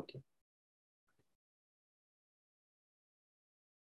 [0.00, 0.22] aquí.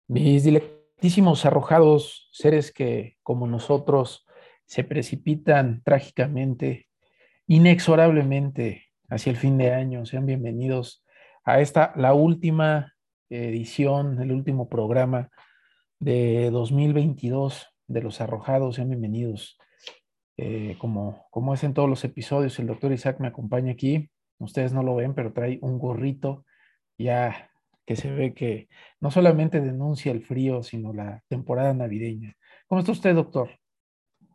[0.07, 4.25] Mis dilectísimos arrojados seres que, como nosotros,
[4.65, 6.87] se precipitan trágicamente,
[7.47, 11.03] inexorablemente hacia el fin de año, sean bienvenidos
[11.43, 12.93] a esta, la última
[13.29, 15.29] edición, el último programa
[15.99, 19.57] de 2022 de Los Arrojados, sean bienvenidos.
[20.37, 24.09] Eh, como, como es en todos los episodios, el doctor Isaac me acompaña aquí.
[24.39, 26.45] Ustedes no lo ven, pero trae un gorrito
[26.97, 27.49] ya
[27.85, 28.69] que se ve que
[28.99, 32.35] no solamente denuncia el frío, sino la temporada navideña.
[32.67, 33.49] ¿Cómo está usted, doctor?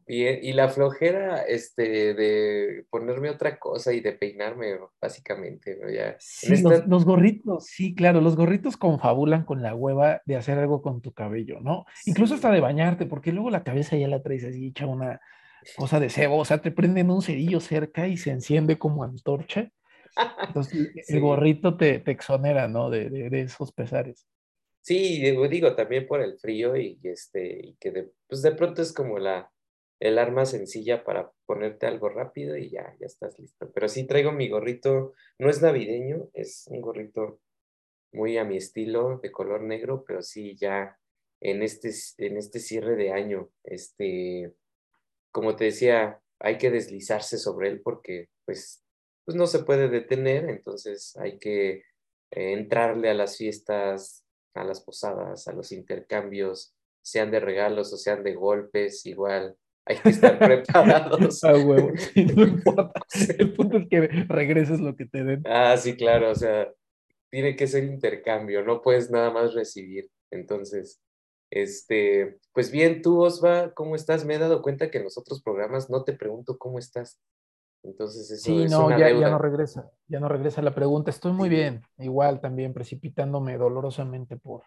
[0.06, 6.16] Bien, y la flojera este, de ponerme otra cosa y de peinarme, básicamente, Ya.
[6.18, 11.02] Sí, los, gorritos, sí, claro, los gorritos confabulan con la hueva de hacer algo con
[11.02, 11.84] tu cabello, ¿no?
[12.06, 15.20] Incluso hasta de bañarte, porque luego la cabeza ya la traes así hecha una
[15.76, 19.70] cosa de cebo, o sea, te prenden un cerillo cerca y se enciende como antorcha
[20.46, 22.90] entonces, el gorrito te, te exonera, ¿no?
[22.90, 24.26] De, de, esos pesares.
[24.82, 28.92] Sí, digo, también por el frío y, este, y que de, pues de pronto es
[28.92, 29.50] como la,
[30.00, 33.70] el arma sencilla para ponerte algo rápido y ya, ya estás listo.
[33.72, 37.40] Pero sí traigo mi gorrito, no es navideño, es un gorrito
[38.12, 40.98] muy a mi estilo, de color negro, pero sí ya
[41.40, 44.54] en este, en este cierre de año, este,
[45.30, 48.82] como te decía, hay que deslizarse sobre él porque pues
[49.28, 51.70] pues no se puede detener, entonces hay que
[52.30, 57.98] eh, entrarle a las fiestas, a las posadas, a los intercambios, sean de regalos o
[57.98, 59.54] sean de golpes, igual
[59.84, 61.44] hay que estar preparados.
[61.44, 61.92] Ah, huevo,
[62.36, 63.02] no importa.
[63.38, 65.42] El punto es que regreses lo que te den.
[65.44, 66.72] Ah, sí, claro, o sea,
[67.30, 70.08] tiene que ser intercambio, no puedes nada más recibir.
[70.30, 71.02] Entonces,
[71.50, 74.24] este, pues bien, tú, Osva, ¿cómo estás?
[74.24, 77.20] Me he dado cuenta que en los otros programas no te pregunto cómo estás.
[77.82, 81.10] Entonces eso sí, no, ya, ya, no regresa, ya no regresa la pregunta.
[81.10, 84.64] Estoy muy bien, igual también precipitándome dolorosamente por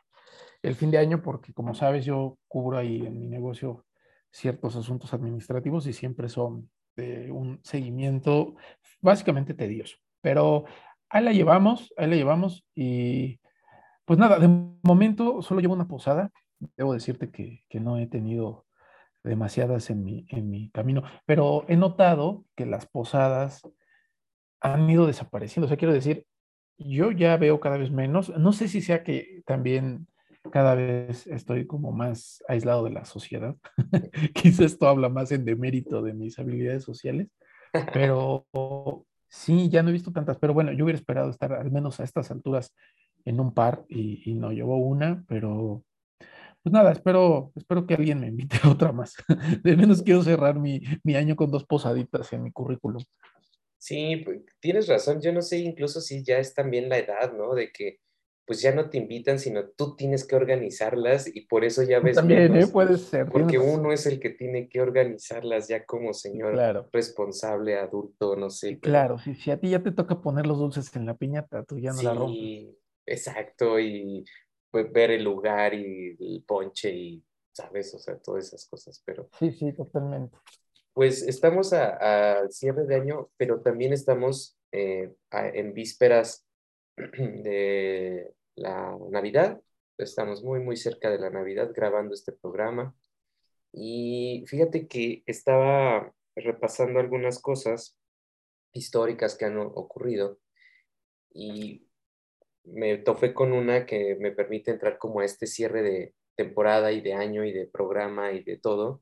[0.63, 3.85] el fin de año, porque como sabes, yo cubro ahí en mi negocio
[4.31, 8.55] ciertos asuntos administrativos y siempre son de un seguimiento
[9.01, 9.97] básicamente tedioso.
[10.21, 10.65] Pero
[11.09, 13.39] ahí la llevamos, ahí la llevamos y
[14.05, 14.47] pues nada, de
[14.83, 16.31] momento solo llevo una posada.
[16.77, 18.65] Debo decirte que, que no he tenido
[19.23, 23.61] demasiadas en mi, en mi camino, pero he notado que las posadas
[24.61, 25.65] han ido desapareciendo.
[25.65, 26.25] O sea, quiero decir,
[26.77, 30.07] yo ya veo cada vez menos, no sé si sea que también
[30.51, 33.55] cada vez estoy como más aislado de la sociedad.
[34.33, 37.27] Quizás esto habla más en demérito de mis habilidades sociales,
[37.93, 38.45] pero
[39.29, 42.03] sí, ya no he visto tantas, pero bueno, yo hubiera esperado estar al menos a
[42.03, 42.75] estas alturas
[43.23, 45.83] en un par y, y no llevo una, pero
[46.63, 49.15] pues nada, espero, espero que alguien me invite a otra más.
[49.63, 53.03] De menos quiero cerrar mi, mi año con dos posaditas en mi currículum.
[53.77, 55.21] Sí, pues, tienes razón.
[55.21, 57.55] Yo no sé incluso si ya es también la edad, ¿no?
[57.55, 57.99] De que
[58.45, 62.17] pues ya no te invitan, sino tú tienes que organizarlas y por eso ya ves.
[62.17, 62.67] También, ¿eh?
[62.67, 63.29] Puede ser.
[63.29, 68.77] Porque uno es el que tiene que organizarlas ya como señor responsable, adulto, no sé.
[68.79, 71.79] Claro, si, si a ti ya te toca poner los dulces en la piñata, tú
[71.79, 72.39] ya no la rompes.
[72.39, 74.25] Sí, exacto, y
[74.71, 77.93] pues, ver el lugar y el ponche y, ¿sabes?
[77.93, 79.29] O sea, todas esas cosas, pero...
[79.37, 80.37] Sí, sí, totalmente.
[80.93, 86.45] Pues estamos a, cierre de año, pero también estamos eh, en vísperas
[86.97, 89.61] de la Navidad.
[89.97, 92.95] Estamos muy, muy cerca de la Navidad grabando este programa.
[93.71, 97.97] Y fíjate que estaba repasando algunas cosas
[98.73, 100.39] históricas que han ocurrido
[101.33, 101.87] y
[102.63, 107.01] me topé con una que me permite entrar como a este cierre de temporada y
[107.01, 109.01] de año y de programa y de todo,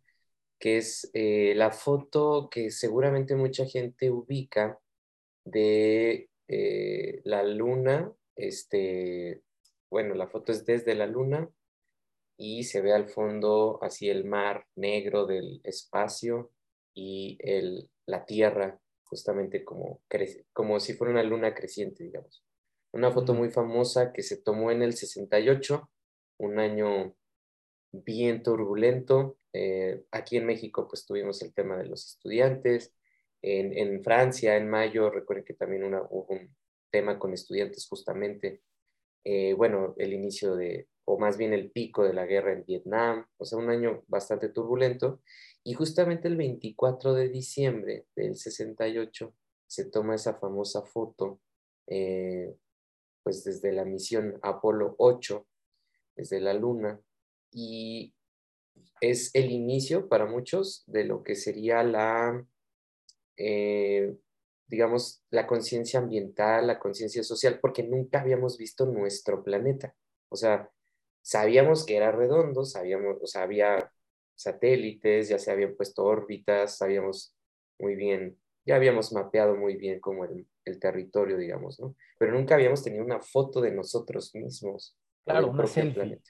[0.59, 4.79] que es eh, la foto que seguramente mucha gente ubica
[5.45, 9.41] de eh, la luna, este,
[9.89, 11.49] bueno, la foto es desde la luna
[12.37, 16.51] y se ve al fondo así el mar negro del espacio
[16.93, 20.01] y el, la tierra justamente como,
[20.53, 22.43] como si fuera una luna creciente, digamos.
[22.91, 25.89] Una foto muy famosa que se tomó en el 68,
[26.37, 27.15] un año
[27.91, 29.37] bien turbulento.
[29.53, 32.93] Eh, aquí en México pues tuvimos el tema de los estudiantes.
[33.41, 36.55] En, Francia, en mayo, recuerden que también hubo un
[36.91, 38.61] tema con estudiantes justamente.
[39.23, 43.25] Eh, bueno, el inicio de, o más bien el pico de la guerra en Vietnam,
[43.37, 45.21] o sea, un año bastante turbulento.
[45.63, 49.33] Y justamente el 24 de diciembre del 68
[49.67, 51.39] se toma esa famosa foto
[51.87, 52.55] eh,
[53.23, 55.45] pues desde la misión Apolo 8,
[56.15, 56.99] desde la Luna,
[57.51, 58.13] y
[59.01, 62.45] es el inicio para muchos de lo que sería la,
[63.37, 64.15] eh,
[64.67, 69.95] digamos, la conciencia ambiental, la conciencia social, porque nunca habíamos visto nuestro planeta.
[70.29, 70.69] O sea,
[71.21, 73.91] sabíamos que era redondo, sabíamos, o sea, había
[74.35, 77.33] satélites, ya se habían puesto órbitas, sabíamos
[77.77, 78.37] muy bien,
[78.69, 81.95] ya habíamos mapeado muy bien como el, el territorio, digamos, ¿no?
[82.19, 84.95] Pero nunca habíamos tenido una foto de nosotros mismos.
[85.25, 86.21] Claro, una selfie.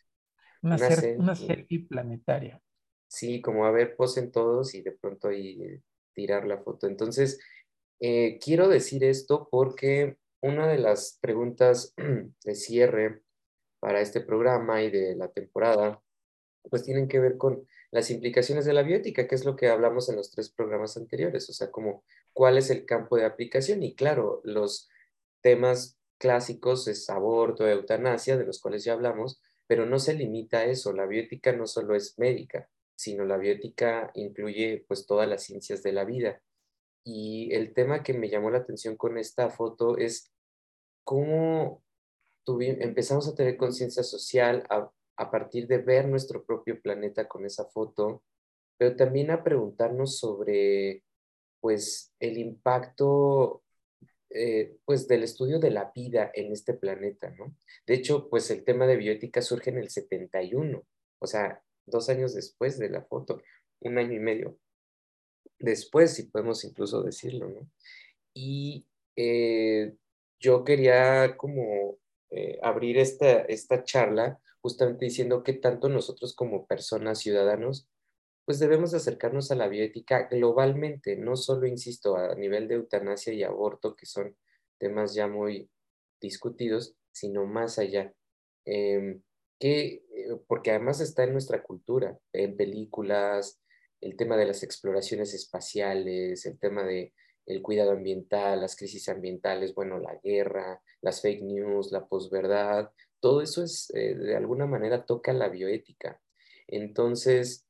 [0.62, 0.78] Una,
[1.18, 1.86] una, selfie.
[1.90, 2.62] planetaria.
[3.10, 5.82] Sí, como a ver, posen todos y de pronto ahí
[6.14, 6.88] tirar la foto.
[6.88, 7.42] Entonces,
[8.00, 11.94] eh, quiero decir esto porque una de las preguntas
[12.46, 13.22] de cierre
[13.82, 16.02] para este programa y de la temporada,
[16.70, 20.10] pues tienen que ver con las implicaciones de la bioética, que es lo que hablamos
[20.10, 22.04] en los tres programas anteriores, o sea, como
[22.34, 24.90] cuál es el campo de aplicación y claro, los
[25.42, 30.66] temas clásicos es aborto, eutanasia, de los cuales ya hablamos, pero no se limita a
[30.66, 35.82] eso, la bioética no solo es médica, sino la bioética incluye pues todas las ciencias
[35.84, 36.42] de la vida.
[37.04, 40.32] Y el tema que me llamó la atención con esta foto es
[41.04, 41.82] cómo
[42.46, 47.66] empezamos a tener conciencia social a, a partir de ver nuestro propio planeta con esa
[47.66, 48.24] foto,
[48.78, 51.04] pero también a preguntarnos sobre
[51.60, 53.62] pues el impacto
[54.30, 57.54] eh, pues del estudio de la vida en este planeta, ¿no?
[57.86, 60.86] De hecho, pues el tema de bioética surge en el 71,
[61.20, 63.42] o sea, dos años después de la foto,
[63.82, 64.58] un año y medio
[65.60, 67.70] después, si podemos incluso decirlo, ¿no?
[68.34, 68.88] Y
[69.18, 69.96] eh,
[70.40, 71.98] yo quería como
[72.30, 77.88] eh, abrir esta, esta charla justamente diciendo que tanto nosotros como personas, ciudadanos,
[78.46, 83.44] pues debemos acercarnos a la bioética globalmente, no solo, insisto, a nivel de eutanasia y
[83.44, 84.36] aborto, que son
[84.80, 85.70] temas ya muy
[86.20, 88.14] discutidos, sino más allá.
[88.66, 89.22] Em,
[89.60, 93.62] que, eh, porque además está en nuestra cultura, en películas,
[94.02, 97.14] el tema de las exploraciones espaciales, el tema de
[97.50, 103.42] el cuidado ambiental, las crisis ambientales, bueno, la guerra, las fake news, la posverdad, todo
[103.42, 106.22] eso es, eh, de alguna manera, toca la bioética.
[106.68, 107.66] Entonces,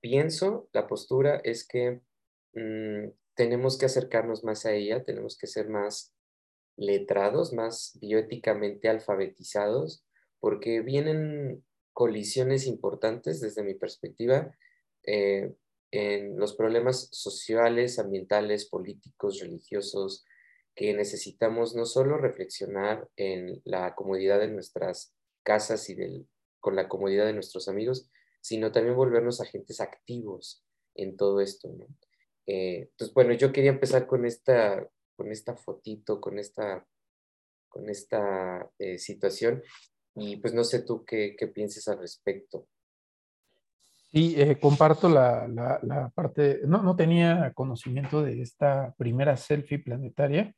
[0.00, 2.00] pienso, la postura es que
[2.54, 6.12] mm, tenemos que acercarnos más a ella, tenemos que ser más
[6.76, 10.04] letrados, más bioéticamente alfabetizados,
[10.40, 14.52] porque vienen colisiones importantes desde mi perspectiva
[15.04, 15.54] eh,
[15.90, 20.24] en los problemas sociales, ambientales, políticos, religiosos,
[20.74, 26.28] que necesitamos no solo reflexionar en la comodidad de nuestras casas y del,
[26.60, 30.64] con la comodidad de nuestros amigos, sino también volvernos agentes activos
[30.94, 31.86] en todo esto, ¿no?
[32.46, 36.86] Eh, entonces, bueno, yo quería empezar con esta, con esta fotito, con esta,
[37.68, 39.62] con esta eh, situación,
[40.14, 42.66] y pues no sé tú qué, qué pienses al respecto.
[44.10, 50.54] Sí, eh, comparto la, la, parte, no, no tenía conocimiento de esta primera selfie planetaria.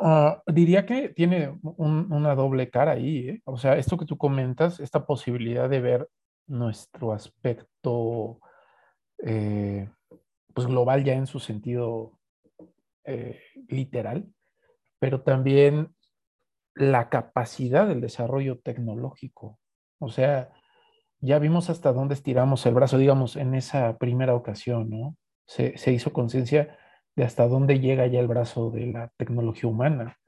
[0.00, 5.06] Ah, diría que tiene una doble cara ahí, o sea, esto que tú comentas, esta
[5.06, 6.10] posibilidad de ver
[6.46, 8.38] nuestro aspecto
[9.24, 9.88] eh,
[10.52, 12.18] pues global ya en su sentido
[13.04, 14.26] eh, literal,
[14.98, 15.94] pero también
[16.74, 19.58] la capacidad del desarrollo tecnológico.
[19.98, 20.52] O sea,
[21.20, 25.16] ya vimos hasta dónde estiramos el brazo, digamos, en esa primera ocasión, ¿no?
[25.46, 26.76] Se, se hizo conciencia
[27.14, 30.18] de hasta dónde llega ya el brazo de la tecnología humana,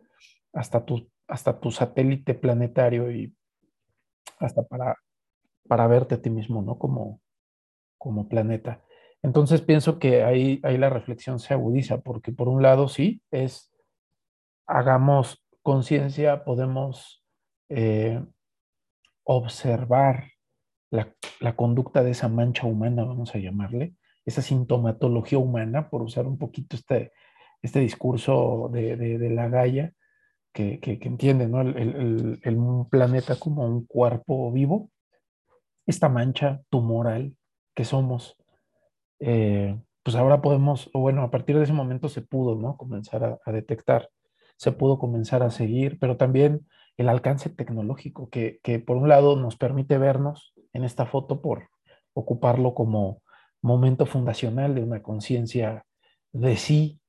[0.52, 3.34] hasta tu, hasta tu satélite planetario y
[4.38, 4.96] hasta para
[5.68, 6.78] para verte a ti mismo, ¿no?
[6.78, 7.20] Como,
[7.98, 8.82] como planeta.
[9.22, 13.70] Entonces pienso que ahí, ahí la reflexión se agudiza, porque por un lado sí, es,
[14.66, 17.22] hagamos conciencia, podemos
[17.68, 18.24] eh,
[19.24, 20.32] observar
[20.90, 21.14] la,
[21.56, 26.76] conducta de esa mancha humana, vamos a llamarle, esa sintomatología humana, por usar un poquito
[26.76, 27.12] este,
[27.62, 29.92] este discurso de, la Gaia,
[30.52, 31.60] que, entiende ¿no?
[31.60, 32.58] el, el,
[32.90, 34.90] planeta como un cuerpo vivo
[35.88, 37.34] esta mancha tumoral
[37.74, 38.36] que somos,
[39.20, 42.76] eh, pues ahora podemos, o bueno, a partir de ese momento se pudo, ¿no?
[42.76, 44.10] Comenzar a, detectar,
[44.56, 46.66] se pudo comenzar a seguir, pero también
[46.98, 51.68] el alcance tecnológico que, que por un lado nos permite vernos en esta foto por
[52.14, 53.22] ocuparlo como
[53.62, 55.84] momento fundacional de una conciencia
[56.32, 57.00] de sí,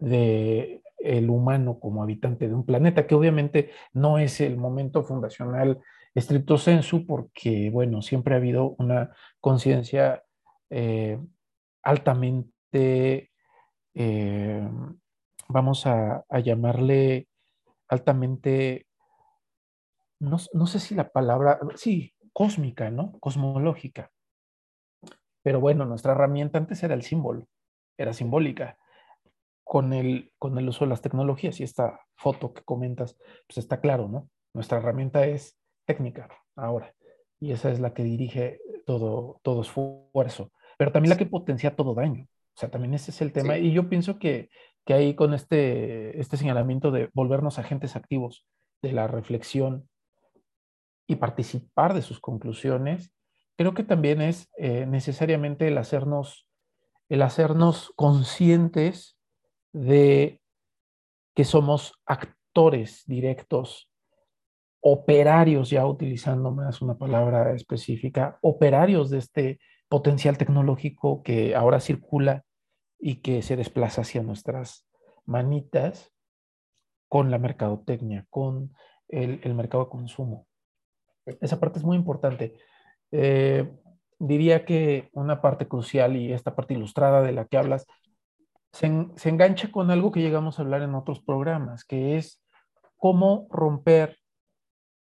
[0.00, 5.80] de el humano como habitante de un planeta, que obviamente no es el momento fundacional
[6.14, 10.24] estricto sensu, porque, bueno, siempre ha habido una conciencia
[10.70, 11.18] eh,
[11.82, 13.30] altamente,
[13.94, 14.68] eh,
[15.48, 17.28] vamos a, llamarle
[17.88, 18.86] altamente,
[20.18, 23.18] no, no, sé si la palabra, sí, cósmica, ¿no?
[23.18, 24.10] Cosmológica.
[25.42, 27.48] Pero bueno, nuestra herramienta antes era el símbolo,
[27.96, 28.76] era simbólica.
[29.64, 31.60] con el, con el uso de las tecnologías.
[31.60, 33.16] Y esta foto que comentas,
[33.46, 34.28] pues está claro, ¿no?
[34.52, 36.94] Nuestra herramienta es técnica ahora.
[37.40, 40.52] Y esa es la que dirige todo, todo esfuerzo.
[40.76, 42.24] Pero también la que potencia todo daño.
[42.24, 43.56] O sea, también ese es el tema.
[43.56, 44.50] Y yo pienso que,
[44.84, 48.44] que ahí con este, este señalamiento de volvernos agentes activos
[48.82, 49.88] de la reflexión
[51.06, 53.12] y participar de sus conclusiones,
[53.56, 56.48] creo que también es eh, necesariamente el hacernos,
[57.08, 59.18] el hacernos conscientes
[59.72, 60.40] de
[61.34, 63.90] que somos actores directos,
[64.80, 69.58] operarios, ya utilizando más una palabra específica, operarios de este
[69.88, 72.44] potencial tecnológico que ahora circula
[72.98, 74.86] y que se desplaza hacia nuestras
[75.24, 76.12] manitas
[77.08, 78.72] con la mercadotecnia, con
[79.08, 80.46] el, el mercado de consumo.
[81.40, 82.54] Esa parte es muy importante.
[83.10, 83.70] Eh,
[84.18, 87.86] diría que una parte crucial y esta parte ilustrada de la que hablas
[88.72, 88.86] se,
[89.28, 92.42] engancha con algo que llegamos a hablar en otros programas, que es
[92.96, 94.18] cómo romper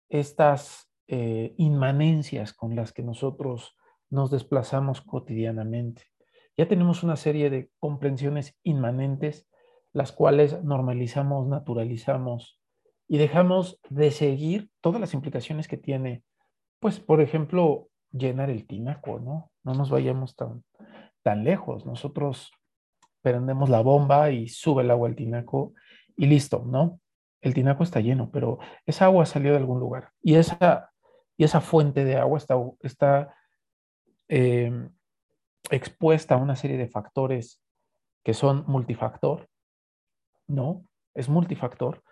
[0.08, 3.76] estas eh, inmanencias con las que nosotros
[4.10, 6.02] nos desplazamos cotidianamente.
[6.56, 9.48] Ya tenemos una serie de comprensiones inmanentes,
[9.92, 12.60] las cuales normalizamos, naturalizamos
[13.08, 16.22] y dejamos de seguir todas las implicaciones que tiene,
[16.80, 19.50] pues, por ejemplo, llenar el tinaco, ¿no?
[19.62, 20.64] No nos vayamos tan,
[21.22, 21.84] tan lejos.
[21.84, 22.52] Nosotros
[23.20, 25.72] prendemos la bomba y sube el agua al tinaco
[26.16, 27.00] y listo, ¿no?
[27.40, 30.90] El tinaco está lleno, pero esa agua salió de algún lugar y esa,
[31.36, 33.34] y esa fuente de agua está, está
[34.28, 34.90] em,
[35.70, 37.60] expuesta a una serie de factores
[38.22, 39.48] que son multifactor,
[40.46, 40.84] ¿no?
[41.14, 42.02] Es multifactor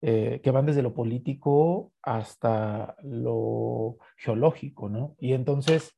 [0.00, 5.16] eh, que van desde lo político hasta lo geológico, ¿no?
[5.18, 5.96] Y entonces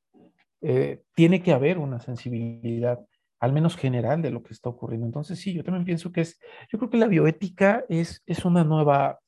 [0.63, 2.99] eh, tiene que haber una sensibilidad,
[3.41, 5.07] al menos general, de lo que está ocurriendo.
[5.07, 6.39] Entonces, sí, yo también pienso que es,
[6.71, 9.21] yo creo que la bioética es, es una nueva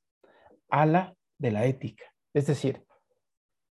[0.68, 2.04] ala de la ética.
[2.32, 2.84] Es decir,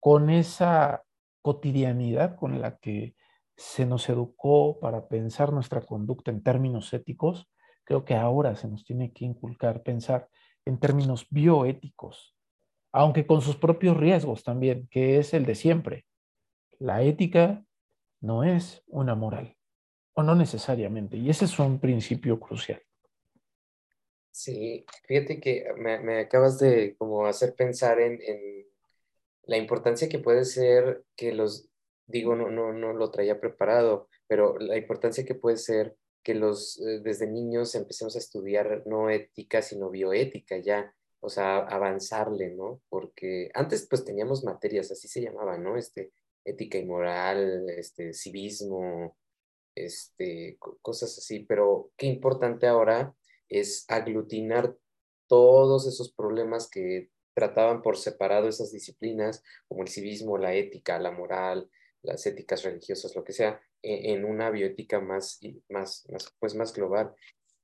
[0.00, 1.02] con esa
[1.42, 3.14] cotidianidad con la que
[3.56, 7.48] se nos educó para pensar nuestra conducta en términos éticos,
[7.84, 10.28] creo que ahora se nos tiene que inculcar pensar
[10.66, 12.34] en términos bioéticos,
[12.92, 16.06] aunque con sus propios riesgos también, que es el de siempre.
[16.78, 17.64] La ética
[18.20, 19.56] no es una moral,
[20.14, 22.82] o no necesariamente, y ese es un principio crucial.
[24.30, 28.18] Sí, fíjate que me, acabas de como hacer pensar en,
[29.46, 31.68] la importancia que puede ser que los,
[32.06, 36.80] digo, no, no, no lo traía preparado, pero la importancia que puede ser que los,
[36.80, 42.80] eh, desde niños empecemos a estudiar no ética, sino bioética ya, o sea, avanzarle, ¿no?
[42.88, 45.76] Porque antes pues teníamos materias, así se llamaban, ¿no?
[45.76, 46.12] Este,
[46.44, 49.16] ética y moral, este, civismo,
[49.74, 53.14] este, cosas así, pero qué importante ahora
[53.48, 54.76] es aglutinar
[55.26, 61.10] todos esos problemas que trataban por separado esas disciplinas, como el civismo, la ética, la
[61.10, 61.70] moral,
[62.02, 67.14] las éticas religiosas, lo que sea, en una bioética más, más, más, pues más global.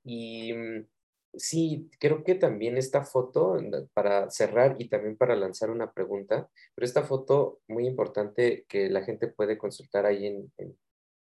[0.05, 0.87] Y mm,
[1.35, 3.57] sí, creo que también esta foto,
[3.95, 9.03] para cerrar y también para lanzar una pregunta, pero esta foto muy importante que la
[9.03, 10.77] gente puede consultar ahí en, en,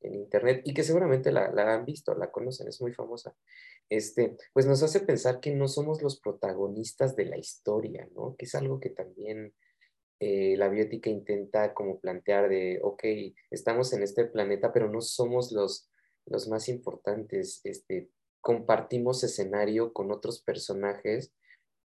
[0.00, 3.34] internet y que seguramente la, la, han visto, la conocen, es muy famosa,
[3.88, 8.36] este, pues nos hace pensar que no somos los protagonistas de la historia, ¿no?
[8.36, 9.54] Que es algo que también
[10.26, 13.04] eh, la biótica intenta como plantear de, ok,
[13.50, 15.90] estamos en este planeta, pero no somos los,
[16.24, 18.08] los más importantes, este,
[18.40, 21.34] compartimos escenario con otros personajes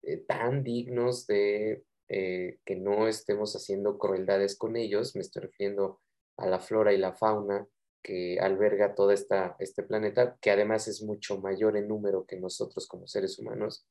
[0.04, 6.00] eh, tan dignos de eh, que no estemos haciendo crueldades con ellos, me estoy refiriendo
[6.36, 7.66] a la flora y la fauna
[8.04, 12.86] que alberga todo esta, este planeta, que además es mucho mayor en número que nosotros
[12.86, 13.84] como seres humanos,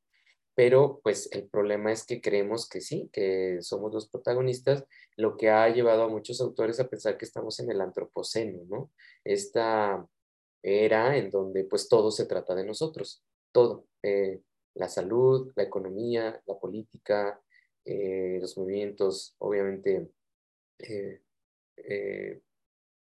[0.58, 4.86] pero pues el problema es que creemos que sí, que somos los protagonistas,
[5.16, 8.92] lo que ha llevado a muchos autores a pensar que estamos en el antropoceno, ¿no?
[9.24, 10.04] Esta
[10.64, 14.42] era en donde pues todo se trata de nosotros, todo, eh,
[14.74, 17.40] la salud, la economía, la política,
[17.86, 20.10] eh, los movimientos, obviamente,
[20.80, 21.22] eh,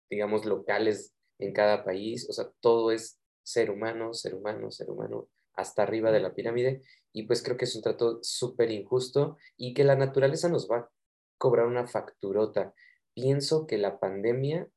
[0.10, 5.28] digamos, locales en cada país, o sea, todo es ser humano, ser humano, ser humano,
[5.54, 6.82] hasta arriba de la pirámide
[7.14, 10.78] y pues creo que es un trato súper injusto y que la naturaleza nos va
[10.78, 10.90] a
[11.38, 12.74] cobrar una facturota.
[13.14, 14.68] Pienso que la pandemia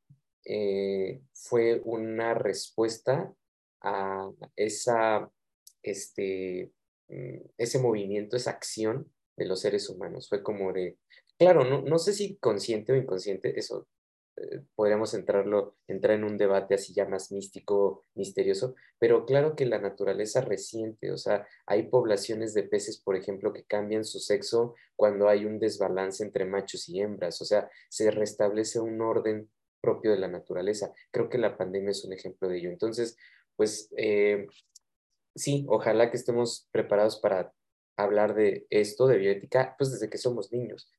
[0.44, 3.32] eh, fue una respuesta
[3.82, 5.30] a esa,
[5.82, 6.72] este,
[7.08, 10.28] mm, ese movimiento, esa acción de los seres humanos.
[10.28, 10.98] Fue como de,
[11.38, 13.86] claro, no, no sé si consciente o inconsciente, eso
[14.36, 19.64] eh, podríamos entrarlo, entrar en un debate así ya más místico, misterioso, pero claro que
[19.66, 24.74] la naturaleza reciente, o sea, hay poblaciones de peces, por ejemplo, que cambian su sexo
[24.96, 29.48] cuando hay un desbalance entre machos y hembras, o sea, se restablece un orden
[29.80, 30.92] propio de la naturaleza.
[31.10, 32.70] Creo que la pandemia es un ejemplo de ello.
[32.70, 33.16] Entonces,
[33.54, 34.46] pues eh,
[35.34, 37.52] sí, ojalá que estemos preparados para
[37.96, 40.90] hablar de esto, de bioética, pues desde que somos niños.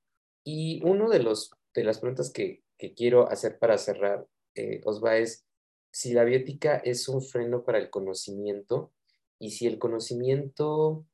[0.44, 5.46] Y uno de los de las preguntas que, quiero hacer para cerrar, eh, Osva, es
[5.92, 8.92] si la bioética es un freno para el conocimiento
[9.40, 11.06] y si el conocimiento,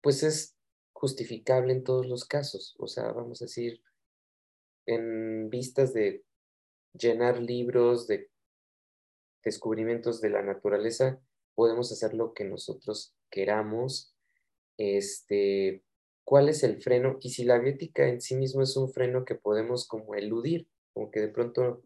[0.00, 0.56] pues es
[0.92, 2.76] justificable en todos los casos.
[2.78, 3.82] O sea, vamos a decir,
[4.86, 6.24] en vistas de
[6.92, 8.30] llenar libros de
[9.42, 11.20] descubrimientos de la naturaleza,
[11.54, 14.14] podemos hacer lo que nosotros queramos.
[14.78, 15.82] Este,
[16.24, 17.18] ¿Cuál es el freno?
[17.20, 21.10] Y si la biótica en sí mismo es un freno que podemos como eludir, como
[21.10, 21.82] que de pronto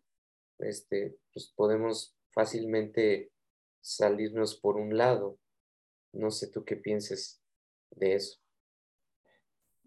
[0.58, 3.32] este, pues podemos fácilmente
[3.80, 5.38] salirnos por un lado.
[6.12, 7.42] No sé tú qué pienses
[7.90, 8.38] de eso.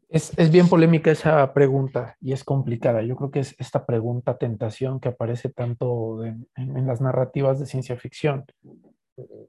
[0.10, 3.02] Es, bien polémica esa pregunta y es complicada.
[3.02, 6.48] Yo creo que es esta pregunta tentación que aparece tanto en,
[6.86, 8.44] las narrativas de ciencia ficción.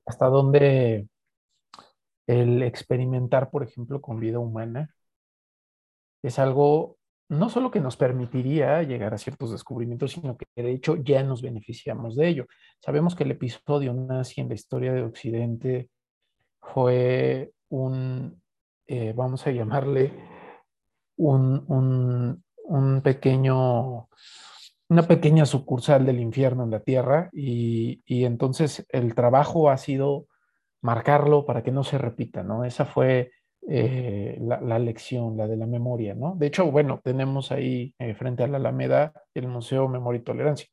[0.07, 1.09] Hasta dónde
[2.29, 4.95] el experimentar, por ejemplo, con vida humana
[6.23, 6.97] es algo
[7.33, 11.41] no solo que nos permitiría llegar a ciertos descubrimientos, sino que de hecho ya nos
[11.41, 12.47] beneficiamos de ello.
[12.79, 15.89] Sabemos que el episodio nazi en la historia de Occidente
[16.61, 18.43] fue un,
[18.87, 20.13] eh, vamos a llamarle,
[21.17, 22.43] un,
[23.03, 24.09] pequeño,
[24.89, 30.27] una pequeña sucursal del infierno en la tierra y, entonces el trabajo ha sido
[30.83, 32.65] marcarlo para que no se repita, ¿no?
[32.65, 33.31] Esa fue
[33.69, 36.35] eh, la, lección, la de la memoria, ¿no?
[36.37, 40.67] De hecho, bueno, tenemos ahí eh, frente a la Alameda el Museo Memoria y Tolerancia,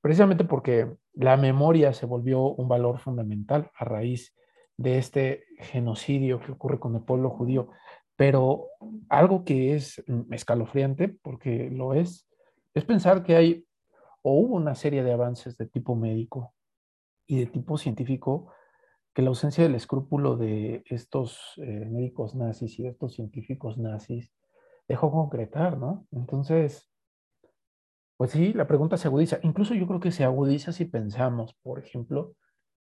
[0.00, 4.34] precisamente porque la memoria se volvió un valor fundamental a raíz
[4.76, 7.68] de este genocidio que ocurre con el pueblo judío.
[8.16, 8.68] Pero
[9.08, 12.28] algo que es mm, escalofriante, porque lo es,
[12.74, 13.66] es pensar que hay
[14.22, 16.54] o hubo una serie de avances de tipo médico
[17.26, 18.52] y de tipo científico
[19.14, 24.32] que la ausencia del escrúpulo de estos eh, médicos nazis y de estos científicos nazis
[24.88, 26.06] dejó concretar, ¿no?
[26.12, 26.90] Entonces,
[28.16, 29.38] pues sí, la pregunta se agudiza.
[29.42, 32.34] Incluso yo creo que se agudiza si pensamos, por ejemplo,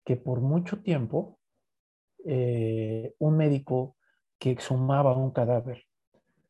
[0.04, 1.38] que por mucho tiempo
[2.24, 3.96] eh, un médico
[4.38, 5.84] que exhumaba un cadáver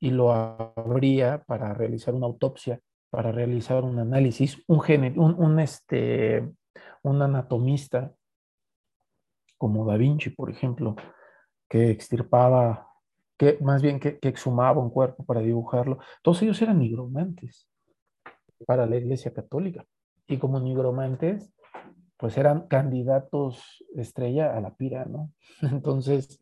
[0.01, 4.81] y lo abría para realizar una autopsia, para realizar un análisis, un,
[5.19, 6.49] un, este,
[7.03, 8.15] un anatomista
[9.59, 10.97] como Da Vinci, por ejemplo,
[11.69, 12.89] que extirpaba,
[13.37, 17.69] que más bien que, exhumaba un cuerpo para dibujarlo, todos ellos eran nigromantes
[18.67, 19.85] para la Iglesia Católica.
[20.27, 21.53] Y como nigromantes,
[22.17, 25.33] pues eran candidatos estrella a la pira, ¿no?
[25.63, 26.41] Entonces,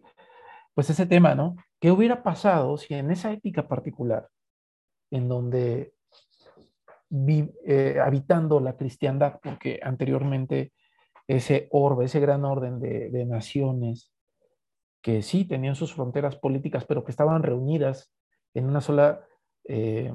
[0.74, 1.56] pues ese tema, ¿no?
[1.80, 4.28] ¿Qué hubiera pasado si en esa ética particular,
[5.10, 5.94] en donde
[7.64, 10.72] eh, habitando la cristiandad, porque anteriormente
[11.28, 14.12] ese orbe, ese gran orden de, naciones,
[15.02, 18.12] que sí tenían sus fronteras políticas, pero que estaban reunidas
[18.54, 19.24] en una sola,
[19.64, 20.14] eh,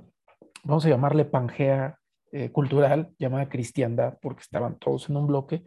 [0.63, 1.97] vamos a llamarle Pangea
[2.31, 5.63] eh, cultural, llamada cristiandad, porque estaban todos en un bloque,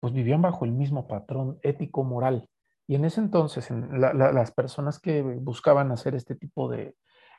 [0.00, 2.48] pues vivían bajo el mismo patrón ético-moral.
[2.88, 6.96] Y en ese entonces, las personas que buscaban hacer este tipo de,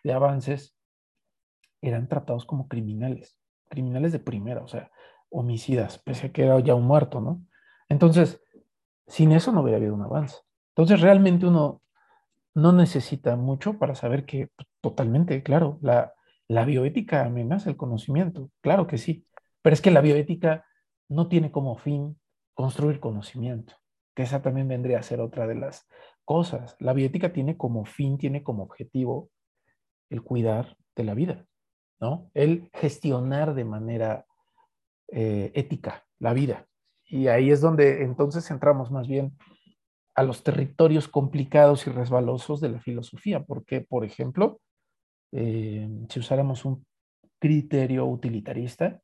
[0.10, 0.78] avances
[1.82, 3.38] eran tratados como criminales,
[3.70, 4.90] criminales de primera, o sea,
[5.32, 7.44] homicidas, pese a que era ya un muerto, ¿no?
[7.90, 8.42] Entonces,
[9.08, 10.38] sin eso no hubiera habido un avance.
[10.76, 11.82] Entonces, realmente uno
[12.54, 16.14] no necesita mucho para saber que pues, totalmente, claro, la,
[16.48, 19.26] la bioética amenaza el conocimiento, claro que sí,
[19.62, 20.66] pero es que la bioética
[21.10, 22.20] no tiene como fin
[22.54, 23.82] construir conocimiento
[24.16, 25.88] que esa también vendría a ser otra de las
[26.26, 26.76] cosas.
[26.80, 29.30] La bioética tiene como fin, tiene como objetivo
[30.10, 31.46] el cuidar de la vida,
[32.00, 32.30] ¿no?
[32.34, 34.26] El gestionar de manera
[35.12, 36.68] eh, ética la vida.
[37.06, 39.38] Y ahí es donde entonces entramos más bien
[40.16, 44.62] a los territorios complicados y resbalosos de la filosofía, porque, por ejemplo,
[45.34, 46.86] eh, si usáramos un
[47.40, 49.02] criterio utilitarista,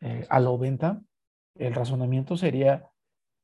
[0.00, 1.02] eh, a lo venta,
[1.56, 2.88] el razonamiento sería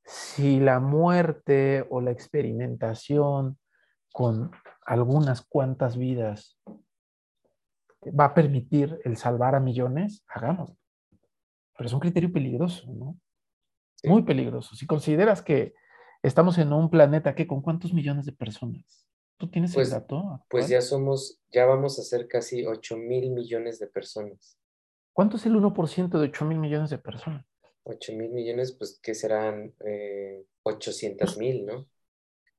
[0.04, 3.58] si la muerte o la experimentación
[4.12, 4.52] con
[4.84, 6.58] algunas cuantas vidas
[8.08, 10.76] va a permitir el salvar a millones, hagámoslo.
[11.76, 13.18] Pero es un criterio peligroso, ¿no?
[14.04, 14.74] Muy peligroso.
[14.76, 15.74] Si consideras que
[16.22, 20.44] estamos en un planeta que con cuántos millones de personas, ¿tú tienes pues, el dato?
[20.48, 24.58] Pues ya somos, ya vamos a ser casi 8 mil millones de personas.
[25.12, 27.44] ¿Cuánto es el 1% de 8 mil millones de personas?
[27.84, 29.74] 8 mil millones, pues, ¿qué serán?
[29.84, 31.86] Eh, 800 mil, ¿no?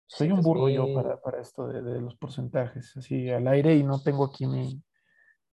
[0.06, 3.84] Soy un burro yo para, para esto de, de, los porcentajes, así al aire y
[3.84, 4.82] no tengo aquí mi,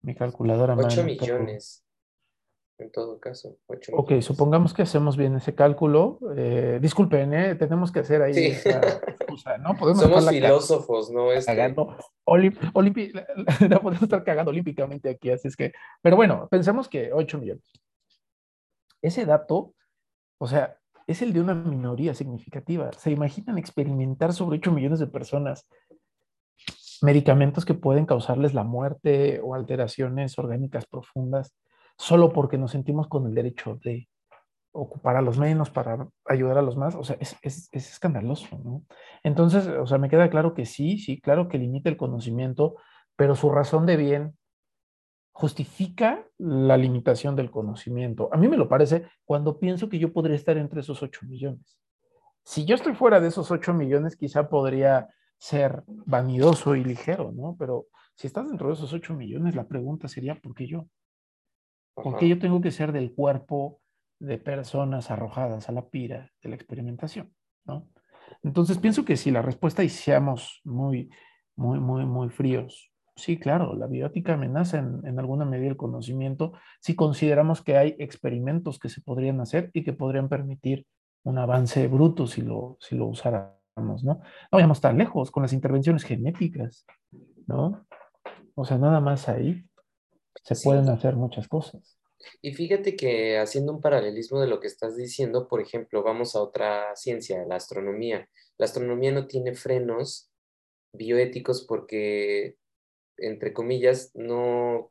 [0.03, 0.77] mi calculadora.
[0.77, 1.84] 8 millones
[2.79, 3.57] en todo caso.
[3.93, 6.19] ok, supongamos que hacemos bien ese cálculo.
[6.37, 7.55] Eh, disculpen, ¿eh?
[7.55, 9.75] tenemos que hacer ahí esa excusa, ¿no?
[9.79, 11.33] Podemos Somos filósofos, ¿no?
[11.33, 11.53] Este...
[11.53, 17.39] Cagando, la podemos estar cagando olímpicamente aquí, así es que, pero bueno, pensemos que 8
[17.39, 17.71] millones.
[19.03, 19.75] Ese dato,
[20.39, 22.91] o sea, es el de una minoría significativa.
[22.93, 25.69] ¿Se imaginan experimentar sobre 8 millones de personas
[27.03, 31.55] medicamentos que pueden causarles la muerte o alteraciones orgánicas profundas?
[31.97, 34.09] Solo porque nos sentimos con el derecho de
[34.73, 38.59] ocupar a los menos para ayudar a los más, o sea, es, es, es, escandaloso,
[38.65, 38.83] ¿no?
[39.23, 42.75] Entonces, o sea, me queda claro que sí, sí, claro que limita el conocimiento,
[43.15, 44.37] pero su razón de bien
[45.35, 48.29] justifica la limitación del conocimiento.
[48.33, 51.77] A mí me lo parece cuando pienso que yo podría estar entre esos 8 millones.
[52.45, 57.57] Si yo estoy fuera de esos 8 millones, quizá podría ser vanidoso y ligero, ¿no?
[57.59, 60.87] Pero si estás dentro de esos 8 millones, la pregunta sería, ¿por qué yo?
[61.95, 63.81] ¿Por qué yo tengo que ser del cuerpo
[64.19, 67.33] de personas arrojadas a la pira de la experimentación?
[67.65, 67.89] ¿no?
[68.43, 71.11] Entonces pienso que si la respuesta y seamos muy,
[71.57, 76.53] muy, muy, muy fríos, sí, claro, la biótica amenaza en, en, alguna medida el conocimiento
[76.81, 80.87] si consideramos que hay experimentos que se podrían hacer y que podrían permitir
[81.25, 84.15] un avance bruto si lo, si lo usáramos, ¿no?
[84.15, 86.87] No vayamos tan lejos con las intervenciones genéticas,
[87.47, 87.87] ¿no?
[88.55, 89.65] O sea, nada más ahí
[90.45, 91.99] se pueden hacer muchas cosas.
[92.41, 96.43] Y fíjate que haciendo un paralelismo de lo que estás diciendo, por ejemplo, vamos a
[96.43, 98.29] otra ciencia, la astronomía.
[98.59, 100.31] La astronomía no tiene frenos
[100.93, 102.57] bioéticos porque,
[103.17, 104.91] entre comillas, no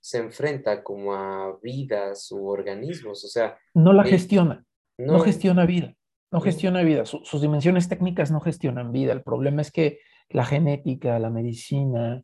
[0.00, 3.58] se enfrenta como a vidas u organismos, o sea...
[3.74, 4.64] No la gestiona,
[4.96, 5.96] no, gestiona vida,
[6.30, 9.98] no gestiona vida, sus dimensiones técnicas no gestionan vida, el problema es que
[10.30, 12.22] la genética, la medicina,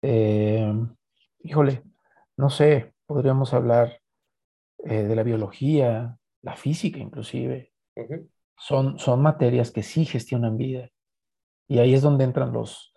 [0.00, 0.72] eh,
[1.42, 1.82] híjole,
[2.36, 4.00] no sé, podríamos hablar
[4.84, 7.72] eh, de la biología, la física inclusive.
[8.56, 10.88] son, son materias que sí gestionan vida.
[11.68, 12.92] Y ahí es donde entran los,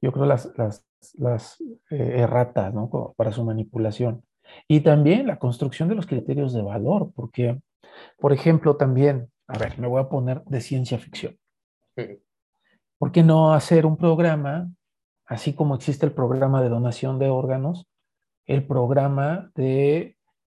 [0.00, 3.14] yo creo, las, las, las eh, erratas, ¿no?
[3.16, 4.24] Para su manipulación.
[4.68, 7.60] Y también la construcción de los criterios de valor, porque,
[8.18, 11.36] por ejemplo, también, a ver, me voy a poner de ciencia ficción.
[12.98, 14.70] ¿Por qué no hacer un programa
[15.26, 17.86] así como existe el programa de donación de órganos,
[18.46, 20.16] el programa de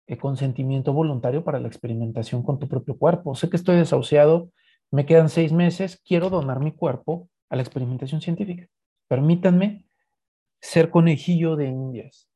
[0.07, 3.35] eh, consentimiento voluntario para la experimentación con tu propio cuerpo.
[3.35, 4.51] Sé que estoy desahuciado,
[4.91, 8.67] me quedan seis meses, quiero donar mi cuerpo a la experimentación científica.
[9.07, 9.85] Permítanme
[10.61, 12.29] ser conejillo de indias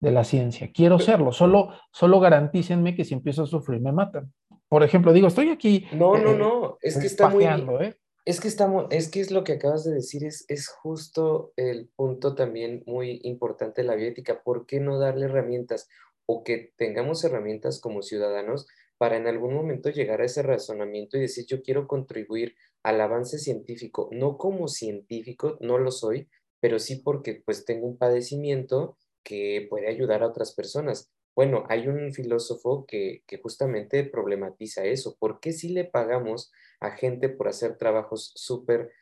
[0.00, 0.70] de la ciencia.
[0.72, 4.32] Quiero serlo, solo, solo garantícenme que si empiezo a sufrir me matan.
[4.68, 5.86] Por ejemplo, digo, estoy aquí.
[5.92, 7.44] No, no, eh, no, es que está muy.
[7.44, 7.94] ¿eh?
[8.24, 11.88] Es que estamos, es que es lo que acabas de decir, es, es justo el
[11.96, 14.42] punto también muy importante de la bioética.
[14.44, 15.88] ¿Por qué no darle herramientas
[16.26, 21.22] o que tengamos herramientas como ciudadanos para en algún momento llegar a ese razonamiento y
[21.22, 22.54] decir, yo quiero contribuir
[22.84, 26.28] al avance científico, no como científico, no lo soy,
[26.60, 31.11] pero sí porque pues tengo un padecimiento que puede ayudar a otras personas.
[31.34, 35.16] Bueno, hay un filósofo que, justamente problematiza eso.
[35.18, 38.92] ¿Por qué si le pagamos a gente por hacer trabajos súper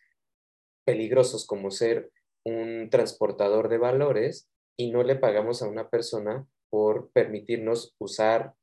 [0.84, 2.12] peligrosos como ser
[2.44, 8.54] un transportador de valores y no le pagamos a una persona por permitirnos usar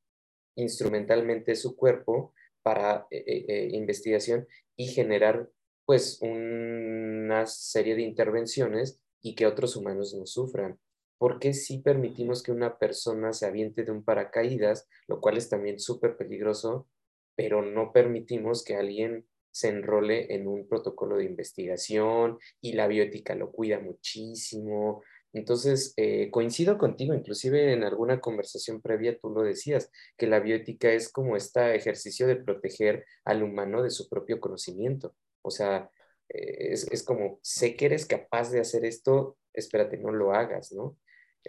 [0.55, 5.49] instrumentalmente su cuerpo para eh, eh, eh, investigación y generar
[5.85, 10.79] pues una serie de intervenciones y que otros humanos no sufran.
[11.17, 15.49] ¿Por qué si permitimos que una persona se aviente de un paracaídas, lo cual es
[15.49, 16.87] también súper peligroso,
[17.35, 23.33] pero no permitimos que alguien se enrole en un protocolo de investigación y la bioética
[23.35, 25.01] lo cuida muchísimo.
[25.33, 30.91] Entonces, eh, coincido contigo, inclusive en alguna conversación previa tú lo decías, que la bioética
[30.91, 35.15] es como este ejercicio de proteger al humano de su propio conocimiento.
[35.41, 35.89] O sea,
[36.29, 40.97] eh, es, como, sé que eres capaz de hacer esto, espérate, no lo hagas, ¿no?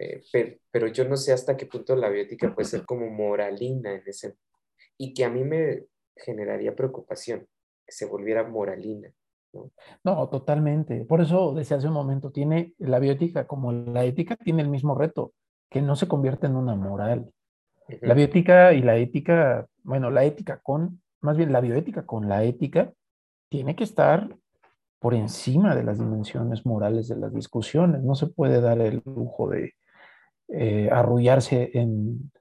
[0.01, 3.91] Eh, pero, pero, yo no sé hasta qué punto la bioética puede ser como moralina
[3.91, 4.37] en ese
[4.97, 7.45] y que a mí me generaría preocupación,
[7.85, 9.11] que se volviera moralina.
[9.51, 9.71] ¿no?
[10.05, 11.03] no, totalmente.
[11.03, 14.95] Por eso decía hace un momento, tiene la bioética como la ética tiene el mismo
[14.95, 15.33] reto,
[15.69, 17.33] que no se convierte en una moral.
[18.01, 22.45] La bioética y la ética, bueno, la ética con, más bien la bioética con la
[22.45, 22.93] ética,
[23.49, 24.33] tiene que estar
[24.99, 28.01] por encima de las dimensiones morales de las discusiones.
[28.01, 29.73] No se puede dar el lujo de,
[30.51, 32.31] eh, arrullarse en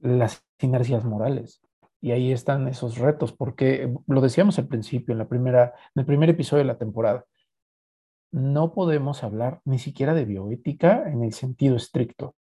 [0.00, 1.62] las inercias morales.
[2.00, 6.06] Y ahí están esos retos, porque lo decíamos al principio, en, la primera, en el
[6.06, 7.24] primer episodio de la temporada,
[8.32, 12.34] no podemos hablar ni siquiera de bioética en el sentido estricto.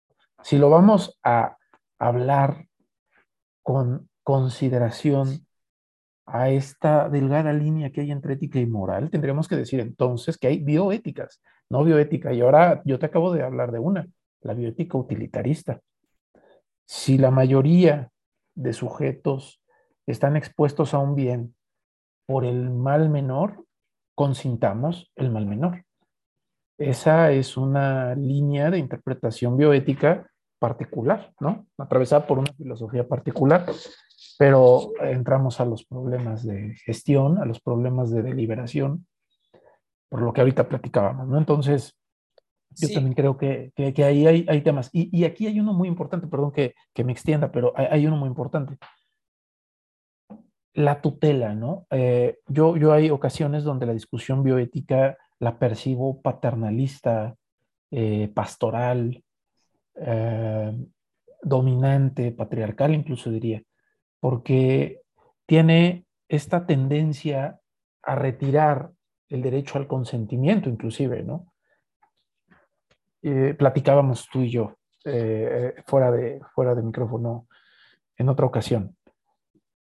[0.43, 1.57] Si lo vamos a
[1.97, 2.67] hablar
[3.63, 5.45] con consideración
[6.25, 10.47] a esta delgada línea que hay entre ética y moral, tendríamos que decir entonces que
[10.47, 12.31] hay bioéticas, no bioética.
[12.31, 14.07] Y ahora yo te acabo de hablar de una,
[14.41, 15.81] la bioética utilitarista.
[16.85, 18.09] Si la mayoría
[18.55, 19.61] de sujetos
[20.07, 21.55] están expuestos a un bien
[22.25, 23.65] por el mal menor,
[24.15, 25.85] consintamos el mal menor.
[26.77, 31.67] Esa es una línea de interpretación bioética particular, ¿no?
[31.77, 33.65] Atravesada por una filosofía particular,
[34.37, 39.05] pero entramos a los problemas de gestión, a los problemas de deliberación,
[40.09, 41.37] por lo que ahorita platicábamos, ¿no?
[41.37, 41.98] Entonces,
[42.71, 44.89] yo también creo que, que, ahí hay, hay temas.
[44.93, 48.07] Y, y, aquí hay uno muy importante, perdón que, que me extienda, pero hay, hay,
[48.07, 48.77] uno muy importante.
[50.73, 51.87] La tutela, ¿no?
[51.89, 57.35] Eh, yo, yo hay ocasiones donde la discusión bioética la percibo paternalista,
[57.91, 59.23] eh, pastoral,
[59.95, 60.73] eh,
[61.41, 63.63] dominante, patriarcal incluso diría,
[64.19, 65.01] porque
[65.45, 67.59] tiene esta tendencia
[68.03, 68.91] a retirar
[69.29, 71.48] el derecho al consentimiento inclusive, ¿no?
[73.21, 77.47] Eh, platicábamos tú y yo eh, fuera, de, fuera de micrófono
[78.17, 78.95] en otra ocasión.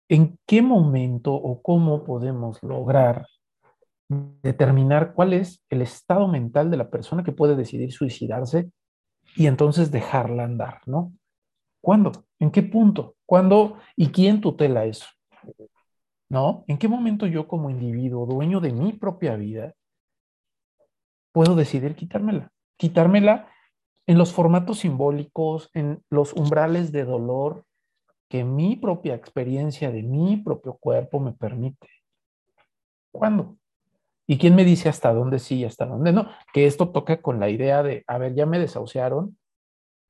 [0.09, 3.25] ¿En qué momento o cómo podemos lograr
[4.41, 8.69] determinar cuál es el estado mental de la persona que puede decidir suicidarse
[9.35, 11.13] y entonces dejarla andar, ¿no?
[11.81, 12.11] ¿Cuándo?
[12.39, 13.15] ¿En qué punto?
[13.25, 15.07] ¿Cuándo y quién tutela eso?
[16.29, 16.63] ¿No?
[16.67, 19.73] ¿En qué momento yo como individuo, dueño de mi propia vida,
[21.31, 22.51] puedo decidir quitármela?
[22.81, 23.47] Quitármela
[24.07, 27.63] en los formatos simbólicos, en los umbrales de dolor
[28.27, 31.87] que mi propia experiencia de mi propio cuerpo me permite.
[33.11, 33.55] ¿Cuándo?
[34.25, 36.27] ¿Y quién me dice hasta dónde sí y hasta dónde no?
[36.53, 39.37] Que esto toca con la idea de, a ver, ya me desahuciaron,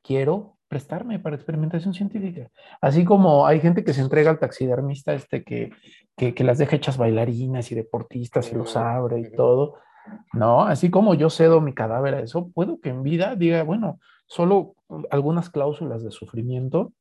[0.01, 2.49] quiero prestarme para experimentación científica.
[2.79, 5.73] Así como hay gente que se entrega al taxidermista este que,
[6.15, 9.75] que, las deja hechas bailarinas y deportistas y los abre y todo.
[10.34, 14.00] No, así como yo cedo mi cadáver a eso, puedo que en vida diga, bueno,
[14.28, 14.76] solo
[15.10, 16.94] algunas cláusulas de sufrimiento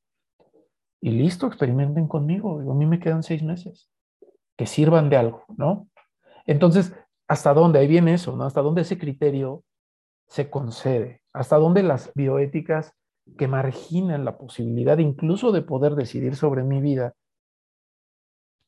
[1.01, 2.61] y listo, experimenten conmigo.
[2.61, 3.89] a mí me quedan seis meses
[4.57, 5.89] que sirvan de algo, ¿no?
[6.47, 6.95] Entonces,
[7.29, 8.45] hasta dónde, ahí viene eso, ¿no?
[8.45, 9.65] Hasta dónde ese criterio
[10.29, 12.93] se concede, hasta dónde las bioéticas
[13.39, 17.15] que marginan la posibilidad incluso de poder decidir sobre mi vida,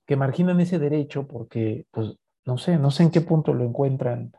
[0.07, 4.33] que marginan ese derecho porque, pues, no sé, no sé en qué punto lo encuentran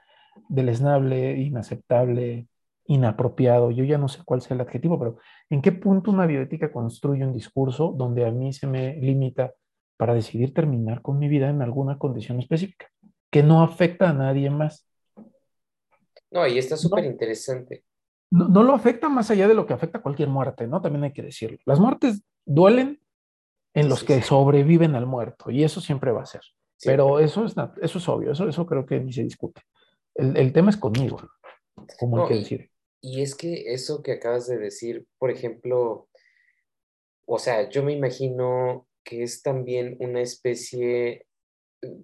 [0.49, 2.47] deleznable, inaceptable,
[2.85, 5.17] inapropiado, yo ya no sé cuál sea el adjetivo, pero
[5.49, 9.53] en qué punto una bioética construye un discurso donde a mí se me limita
[9.97, 12.87] para decidir terminar con mi vida en alguna condición específica
[13.33, 14.87] que no afecta a nadie más.
[16.29, 17.83] No, y está súper interesante.
[18.29, 20.81] No, no, lo afecta más allá de lo que afecta cualquier muerte, ¿no?
[20.81, 21.57] También hay que decirlo.
[21.65, 22.99] Las muertes duelen
[23.73, 26.41] en los que sobreviven al muerto, y eso siempre va a ser.
[26.85, 29.61] Pero eso es, eso es obvio, eso, eso creo que ni se discute.
[30.15, 31.21] El, el tema es conmigo,
[31.99, 32.69] como hay que decir.
[33.01, 36.07] Y es que eso que acabas de decir, por ejemplo,
[37.25, 41.25] o sea, yo me imagino que es también una especie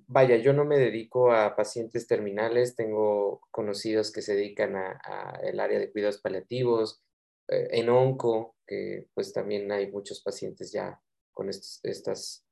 [0.08, 5.60] vaya, yo no me dedico a pacientes terminales, tengo conocidos que se dedican a, el
[5.60, 7.04] área de cuidados paliativos,
[7.48, 12.46] eh, en onco, que pues también hay muchos pacientes ya con estas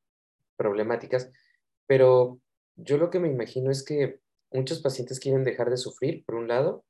[0.55, 1.31] problemáticas,
[1.87, 2.39] pero
[2.75, 4.19] yo lo que me imagino es que
[4.51, 6.85] muchos pacientes quieren dejar de sufrir, por un lado,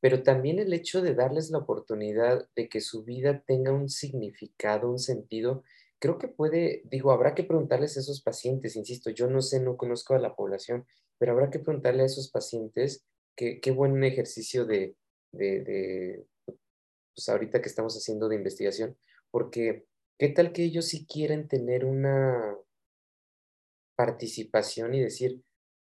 [0.00, 4.90] pero también el hecho de darles la oportunidad de que su vida tenga un significado,
[4.90, 5.64] un sentido,
[5.98, 9.76] creo que puede, digo, habrá que preguntarles a esos pacientes, insisto, yo no sé, no
[9.76, 10.86] conozco a la población,
[11.18, 13.04] pero habrá que preguntarle a esos pacientes
[13.36, 14.96] qué, qué buen ejercicio de,
[15.32, 18.96] de, de, pues ahorita que estamos haciendo de investigación,
[19.30, 19.86] porque
[20.18, 22.56] qué tal que ellos sí quieren tener una
[23.98, 25.42] participación y decir,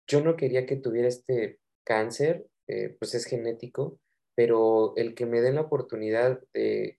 [0.07, 3.99] yo no quería que tuviera este cáncer, eh, pues es genético,
[4.33, 6.97] pero el que me den la oportunidad de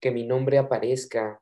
[0.00, 1.40] que mi nombre aparezca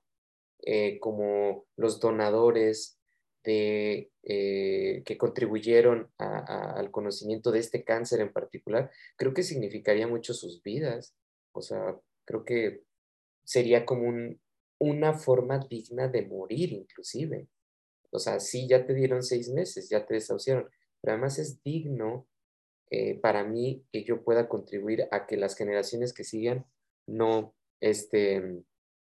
[0.63, 2.99] eh, como los donadores
[3.45, 10.35] de, eh, que contribuyeron al conocimiento de este cáncer en particular, creo que significaría mucho
[10.35, 11.15] sus vidas.
[11.53, 12.83] O sea, creo que
[13.43, 14.37] sería como
[14.79, 17.49] una forma digna de morir inclusive.
[18.11, 20.69] O sea, sí, ya te dieron seis meses, ya te desahuciaron,
[21.01, 22.29] pero además es digno
[22.91, 26.67] eh, para mí que yo pueda contribuir a que las generaciones que sigan
[27.07, 28.63] no, este,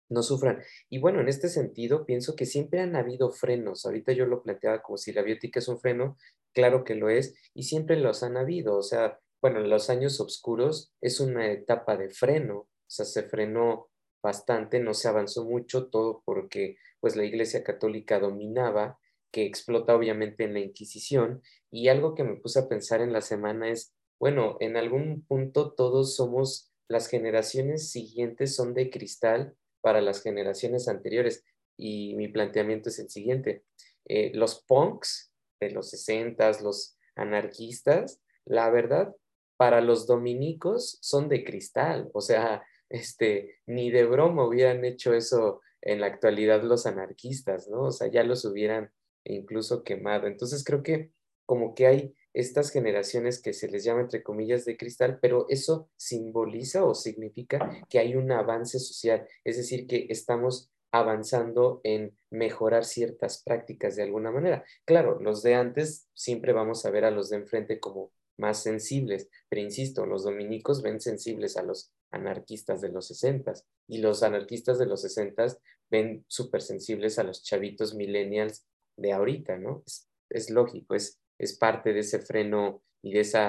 [0.09, 0.61] no sufran.
[0.89, 3.85] Y bueno, en este sentido, pienso que siempre han habido frenos.
[3.85, 6.17] Ahorita yo lo planteaba como si la biótica es un freno,
[6.53, 8.77] claro que lo es, y siempre los han habido.
[8.77, 13.23] O sea, bueno, en los años oscuros es una etapa de freno, o sea, se
[13.23, 13.89] frenó
[14.27, 18.99] bastante, no se avanzó mucho, todo porque pues la Iglesia Católica dominaba,
[19.31, 23.21] que explota obviamente en la Inquisición, y algo que me puse a pensar en la
[23.21, 30.01] semana es, bueno, en algún punto todos somos, las generaciones siguientes son de cristal para
[30.01, 31.45] las generaciones anteriores,
[31.77, 33.63] y mi planteamiento es el siguiente,
[34.09, 39.15] eh, los punks de los 60, los anarquistas, la verdad,
[39.55, 45.61] para los dominicos son de cristal, o sea, este, ni de broma hubieran hecho eso
[45.81, 47.83] en la actualidad los anarquistas, ¿no?
[47.83, 48.91] O sea, ya los hubieran
[49.23, 50.27] incluso quemado.
[50.27, 51.11] Entonces creo que
[51.45, 55.89] como que hay estas generaciones que se les llama entre comillas de cristal, pero eso
[55.97, 62.85] simboliza o significa que hay un avance social, es decir, que estamos avanzando en mejorar
[62.85, 64.63] ciertas prácticas de alguna manera.
[64.85, 69.29] Claro, los de antes siempre vamos a ver a los de enfrente como más sensibles,
[69.49, 73.53] pero insisto, los dominicos ven sensibles a los anarquistas de los 60
[73.87, 75.57] y los anarquistas de los 60
[75.89, 78.65] ven súper sensibles a los chavitos millennials
[78.97, 79.83] de ahorita, ¿no?
[80.29, 83.39] Es, lógico, es, es parte de ese freno y de ese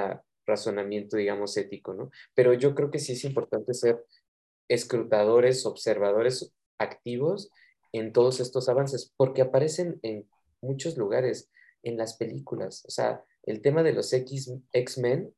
[0.46, 2.10] razonamiento, digamos, ético, ¿no?
[2.34, 4.04] Pero yo creo que sí es importante ser
[4.68, 7.50] escrutadores, observadores activos
[7.92, 10.28] en todos estos avances, porque aparecen en
[10.60, 11.50] muchos lugares,
[11.82, 12.84] en las películas.
[12.86, 15.34] O sea, el tema de los X-Men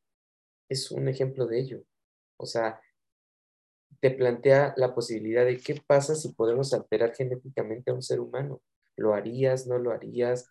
[0.69, 1.85] es un ejemplo de ello.
[2.37, 2.81] O sea,
[3.99, 8.63] te plantea la posibilidad de qué pasa si podemos alterar genéticamente a un ser humano.
[8.97, 9.67] ¿Lo harías?
[9.67, 10.49] ¿No lo harías?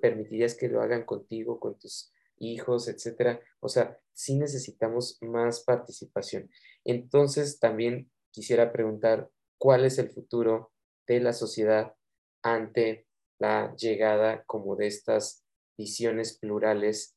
[0.00, 3.40] ¿Permitirías que lo hagan contigo, con tus hijos, etcétera?
[3.60, 6.50] O sea, sí necesitamos más participación.
[6.84, 10.72] Entonces, también quisiera preguntar, ¿cuál es el futuro
[11.06, 11.94] de la sociedad
[12.42, 13.06] ante
[13.38, 15.44] la llegada como de estas
[15.76, 17.16] visiones plurales?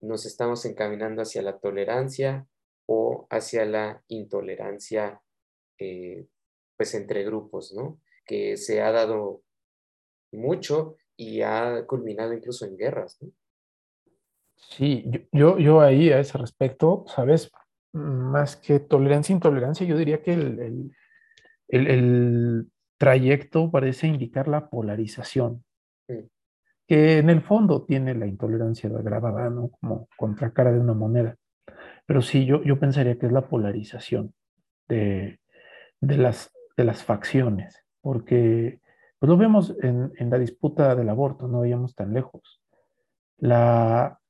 [0.00, 2.46] ¿Nos estamos encaminando hacia la tolerancia,
[2.90, 5.20] o hacia la intolerancia
[5.78, 6.26] eh,
[6.76, 8.00] pues entre grupos, ¿no?
[8.24, 9.42] Que se ha dado
[10.32, 13.30] mucho y ha culminado incluso en guerras, ¿no?
[14.56, 17.50] Sí, yo, yo ahí a ese respecto, ¿sabes?
[17.92, 20.90] Más que tolerancia e intolerancia, yo diría que el,
[21.68, 25.64] el, trayecto parece indicar la polarización,
[26.08, 26.24] mm.
[26.88, 29.68] que en el fondo tiene la intolerancia grabada, ¿no?
[29.68, 31.36] Como contracara de una moneda.
[32.06, 34.34] Pero sí, yo, yo pensaría que es la polarización
[34.88, 35.40] de,
[36.00, 38.80] las, de las facciones, porque
[39.18, 42.62] pues lo vemos en, en la disputa del aborto, no veíamos tan lejos.
[43.36, 44.20] La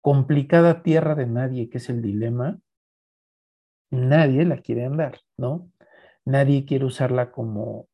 [0.00, 2.58] complicada tierra de nadie, que es el dilema,
[3.90, 5.70] nadie la quiere andar, ¿no?
[6.24, 7.88] Nadie quiere usarla como,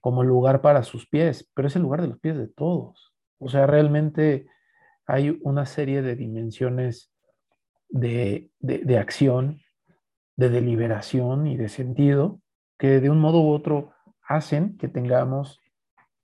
[0.00, 3.12] como lugar para sus pies, pero es el lugar de los pies de todos.
[3.38, 4.46] O sea, realmente
[5.06, 7.12] hay una serie de dimensiones
[7.88, 8.50] de,
[8.98, 9.60] acción,
[10.36, 12.40] de deliberación y de sentido
[12.78, 15.60] que de un modo u otro hacen que tengamos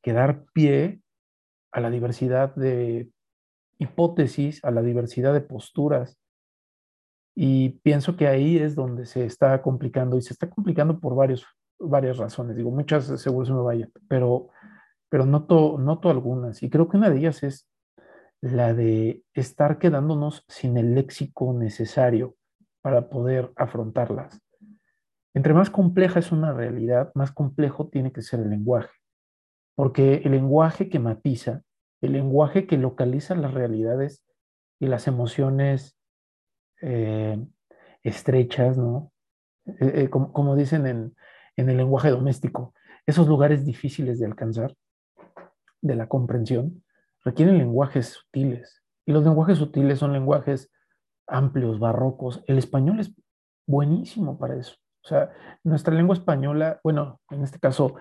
[0.02, 1.00] que dar pie
[1.70, 3.10] a la diversidad de
[3.78, 6.18] hipótesis, a la diversidad de posturas.
[7.34, 11.46] Y pienso que ahí es donde se está complicando y se está complicando por varios,
[11.78, 12.56] varias razones.
[12.56, 14.48] Digo, muchas seguro se me vayan, pero,
[15.08, 16.62] pero noto, noto algunas.
[16.62, 17.71] Y creo que una de ellas es
[18.42, 22.36] la de estar quedándonos sin el léxico necesario
[22.82, 24.42] para poder afrontarlas.
[25.32, 28.90] Entre más compleja es una realidad, más complejo tiene que ser el lenguaje,
[29.76, 31.62] porque el lenguaje que matiza,
[32.02, 34.24] el lenguaje que localiza las realidades
[34.80, 35.96] y las emociones
[36.82, 37.38] eh,
[38.02, 39.12] estrechas, ¿no?
[39.66, 41.14] Eh, eh, como, dicen en,
[41.56, 42.74] en el lenguaje doméstico,
[43.06, 44.74] esos lugares difíciles de alcanzar,
[45.80, 46.82] de la comprensión,
[47.24, 48.82] requieren lenguajes sutiles.
[49.06, 50.70] Y los lenguajes sutiles son lenguajes
[51.26, 52.42] amplios, barrocos.
[52.46, 53.14] El español es
[53.66, 54.74] buenísimo para eso.
[55.04, 55.32] O sea,
[55.64, 57.96] nuestra lengua española, bueno, en este caso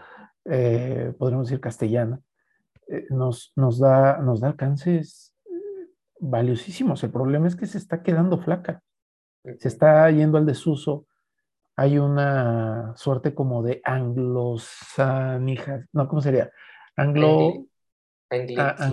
[0.45, 2.19] eh, podríamos decir castellana,
[2.87, 5.87] eh, nos, nos, da, nos da alcances eh,
[6.19, 7.03] valiosísimos.
[7.03, 8.83] El problema es que se está quedando flaca,
[9.57, 11.07] se está yendo al desuso.
[11.75, 16.51] Hay una suerte como de anglosanijas, no, ¿cómo sería?
[16.95, 17.65] Anglo...
[18.57, 18.91] Ah,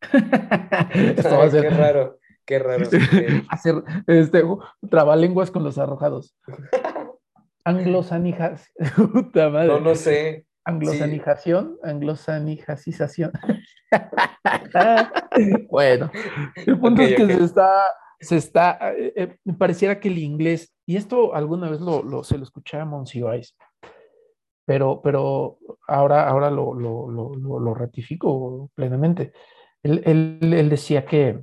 [0.92, 1.62] Esto va a ser...
[1.62, 2.86] Qué raro, qué raro.
[3.50, 4.44] Hacer este,
[4.88, 6.36] trabalenguas con los arrojados.
[7.64, 8.70] Anglosanijas.
[9.12, 9.68] Puta madre.
[9.68, 10.46] No, no sé.
[10.64, 13.32] Anglosanijación, anglosanijacización.
[15.68, 16.08] bueno,
[16.54, 17.82] el punto es que se está,
[18.20, 22.44] se está, eh, eh, pareciera que el inglés y esto alguna vez lo, se lo
[22.44, 23.56] escuché a Monsiváis,
[24.64, 25.58] pero, pero
[25.88, 29.32] ahora, ahora lo, lo, ratifico plenamente.
[29.82, 31.42] Él, él, decía que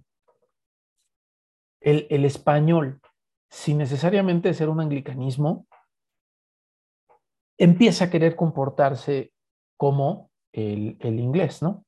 [1.81, 3.01] el, el, español,
[3.49, 5.67] sin necesariamente ser un anglicanismo,
[7.57, 9.33] empieza a querer comportarse
[9.75, 11.85] como el, el inglés, ¿no?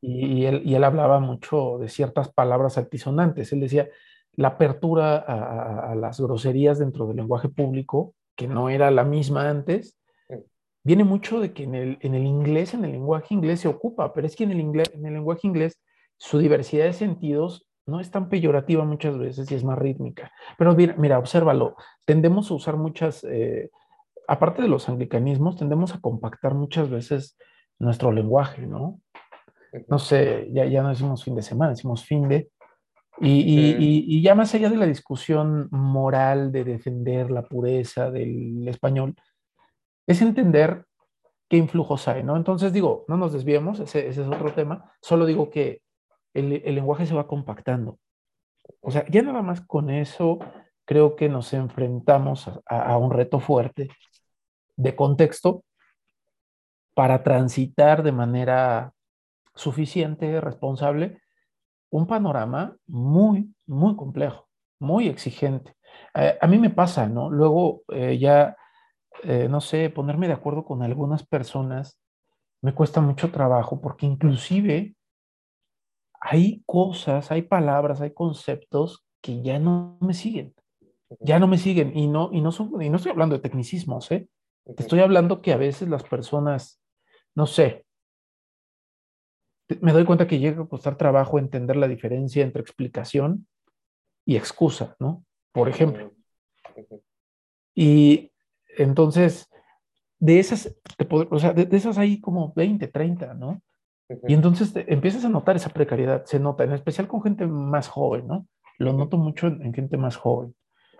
[0.00, 3.52] y, él, y, él, hablaba mucho de ciertas palabras altisonantes.
[3.52, 3.88] Él decía,
[4.34, 9.48] la apertura a, a, las groserías dentro del lenguaje público, que no era la misma
[9.48, 9.98] antes,
[10.82, 14.12] viene mucho de que en el, en el inglés, en el lenguaje inglés se ocupa,
[14.12, 15.80] pero es que en el, inglés, en el lenguaje inglés
[16.16, 20.30] su diversidad de sentidos no es tan peyorativa muchas veces y es más rítmica.
[20.58, 23.70] Pero mira, mira obsérvalo, tendemos a usar muchas, eh,
[24.28, 27.36] aparte de los anglicanismos, tendemos a compactar muchas veces
[27.78, 29.00] nuestro lenguaje, ¿no?
[29.88, 32.50] No sé, ya, ya no decimos fin de semana, decimos fin de,
[33.20, 39.14] y, ya más allá de la discusión moral de defender la pureza del español,
[40.06, 40.84] es entender
[41.48, 42.36] qué influjos hay, ¿no?
[42.36, 45.82] Entonces digo, no nos desviemos, ese, es otro tema, solo digo que
[46.34, 47.98] el, lenguaje se va compactando.
[48.80, 50.38] O sea, ya nada más con eso
[50.84, 53.88] creo que nos enfrentamos a un reto fuerte
[54.76, 55.64] de contexto
[56.94, 58.92] para transitar de manera
[59.54, 61.20] suficiente, responsable,
[61.90, 64.48] un panorama muy, muy complejo,
[64.78, 65.74] muy exigente.
[66.14, 67.30] Eh, a mí me pasa, ¿no?
[67.30, 68.56] Luego eh, ya,
[69.24, 71.98] eh, no sé, ponerme de acuerdo con algunas personas
[72.62, 74.94] me cuesta mucho trabajo porque inclusive
[76.20, 80.54] hay cosas, hay palabras, hay conceptos que ya no me siguen,
[81.20, 84.10] ya no me siguen y no, y no, son, y no estoy hablando de tecnicismos,
[84.10, 84.28] ¿eh?
[84.76, 86.80] Estoy hablando que a veces las personas,
[87.34, 87.86] no sé,
[89.80, 93.46] me doy cuenta que llega a costar trabajo entender la diferencia entre explicación
[94.26, 95.24] y excusa, ¿no?
[95.52, 96.12] Por ejemplo.
[97.74, 98.29] Y
[98.82, 99.50] entonces,
[100.18, 100.76] de esas,
[101.30, 103.62] o sea, de, esas hay como 20, 30, ¿no?
[104.26, 108.26] Y entonces empiezas a notar esa precariedad, se nota, en especial con gente más joven,
[108.26, 108.46] ¿no?
[108.78, 110.54] Lo noto mucho en, gente más joven.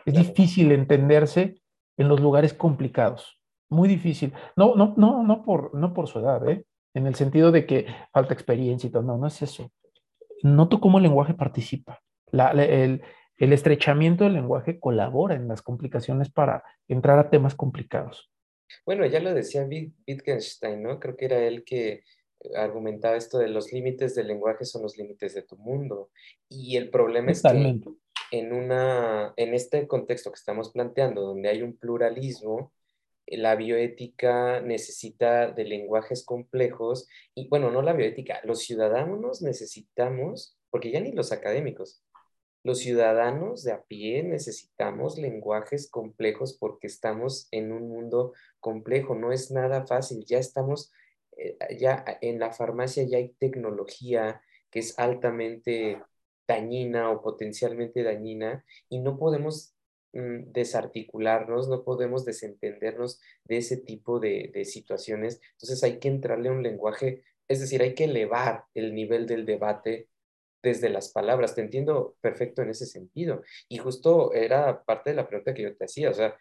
[0.06, 1.60] Es difícil entenderse
[1.96, 4.32] en los lugares complicados, muy difícil.
[4.56, 6.64] No, no, no, no por, no por su edad, ¿eh?
[6.94, 9.02] en el sentido de que falta experiencia y todo.
[9.02, 9.70] No, no es eso.
[10.42, 12.00] Noto cómo el lenguaje participa.
[12.32, 13.02] el,
[13.40, 18.30] estrechamiento del lenguaje colabora en las complicaciones para entrar a temas complicados.
[18.86, 21.00] Bueno, ya lo decía Wittgenstein, ¿no?
[21.00, 22.04] Creo que era él que
[22.54, 26.10] argumentaba esto de los límites del lenguaje son los límites de tu mundo.
[26.48, 27.80] Y el problema es que
[28.30, 32.72] en, una, en este contexto que estamos planteando, donde hay un pluralismo,
[33.26, 40.90] la bioética necesita de lenguajes complejos y bueno, no la bioética, los ciudadanos necesitamos, porque
[40.90, 42.02] ya ni los académicos,
[42.62, 49.32] los ciudadanos de a pie necesitamos lenguajes complejos porque estamos en un mundo complejo, no
[49.32, 50.92] es nada fácil, ya estamos,
[51.36, 56.02] eh, ya en la farmacia ya hay tecnología que es altamente
[56.46, 59.74] dañina o potencialmente dañina y no podemos
[60.12, 65.40] Mm, desarticularnos, no podemos desentendernos de ese tipo de, situaciones.
[65.52, 69.46] Entonces hay que entrarle a un lenguaje, es decir, hay que elevar el nivel del
[69.46, 70.08] debate
[70.62, 71.54] desde las palabras.
[71.54, 73.42] Te entiendo perfecto en ese sentido.
[73.68, 76.36] Y justo era parte de la pregunta que yo te hacía, o sea,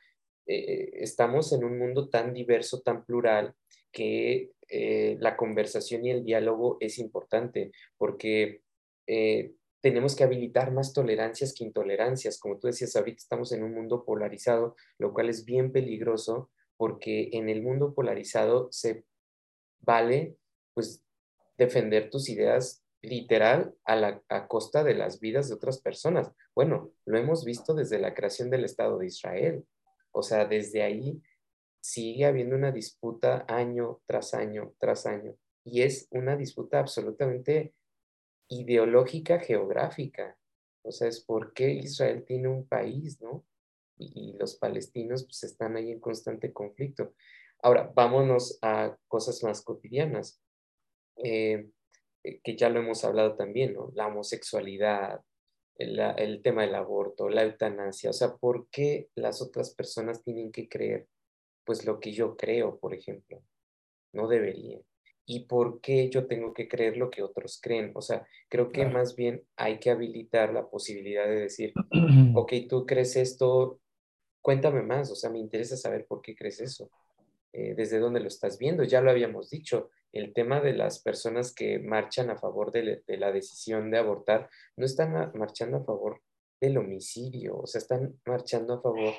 [0.45, 3.53] eh, estamos en un mundo tan diverso, tan plural,
[3.91, 8.61] que eh, la conversación y el diálogo es importante, porque
[9.07, 12.39] eh, tenemos que habilitar más tolerancias que intolerancias.
[12.39, 17.29] Como tú decías, ahorita estamos en un mundo polarizado, lo cual es bien peligroso porque
[17.33, 19.03] en el mundo polarizado se
[19.81, 20.37] vale
[20.73, 21.03] pues
[21.57, 26.31] defender tus ideas literal a, la, costa de las vidas de otras personas.
[26.55, 29.65] Bueno, lo hemos visto desde la creación del Estado de Israel.
[30.11, 31.21] O sea, desde ahí
[31.81, 35.35] sigue habiendo una disputa año tras año tras año.
[35.63, 37.73] Y es una disputa absolutamente
[38.49, 40.37] ideológica geográfica.
[40.81, 43.45] O sea, es por qué Israel tiene un país, ¿no?
[43.97, 47.13] Y, los palestinos pues están ahí en constante conflicto.
[47.61, 50.41] Ahora, vámonos a cosas más cotidianas,
[51.17, 51.69] eh,
[52.21, 53.91] que ya lo hemos hablado también, ¿no?
[53.95, 55.21] La homosexualidad,
[55.75, 58.09] el, el, tema del aborto, la eutanasia.
[58.09, 61.07] O sea, ¿por qué las otras personas tienen que creer,
[61.65, 63.41] pues, lo que yo creo, por ejemplo?
[64.13, 64.81] No deberían
[65.29, 67.91] y por qué yo tengo que creer lo que otros creen.
[67.93, 71.71] O sea, creo que más bien hay que habilitar la posibilidad de decir,
[72.35, 73.79] ok, tú crees esto,
[74.41, 76.89] cuéntame más, o sea, me interesa saber por qué crees eso,
[77.51, 78.83] eh, desde dónde lo estás viendo.
[78.83, 83.31] Ya lo habíamos dicho, el tema de las personas que marchan a favor de, la
[83.31, 86.21] decisión de abortar, no están marchando a favor
[86.59, 89.13] del homicidio, o sea, están marchando a favor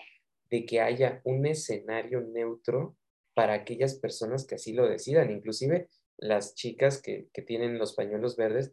[0.51, 2.97] de que haya un escenario neutro
[3.35, 5.31] para aquellas personas que así lo decidan.
[5.31, 8.73] Inclusive las chicas que, que tienen los pañuelos verdes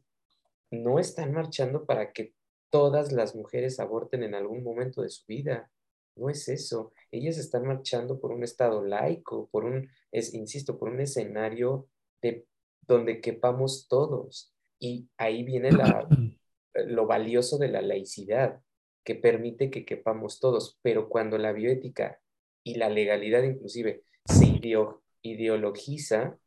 [0.72, 2.34] no están marchando para que
[2.70, 5.72] todas las mujeres aborten en algún momento de su vida.
[6.18, 6.94] No es eso.
[7.12, 11.88] Ellas están marchando por un estado laico, por un, es, insisto, por un escenario
[12.22, 12.46] de,
[12.82, 14.54] donde quepamos todos.
[14.80, 16.08] Y ahí viene la,
[16.74, 18.62] lo valioso de la laicidad,
[19.04, 20.80] que permite que quepamos todos.
[20.82, 22.20] Pero cuando la bioética
[22.64, 24.60] y la legalidad inclusive se
[25.22, 26.38] ideologiza,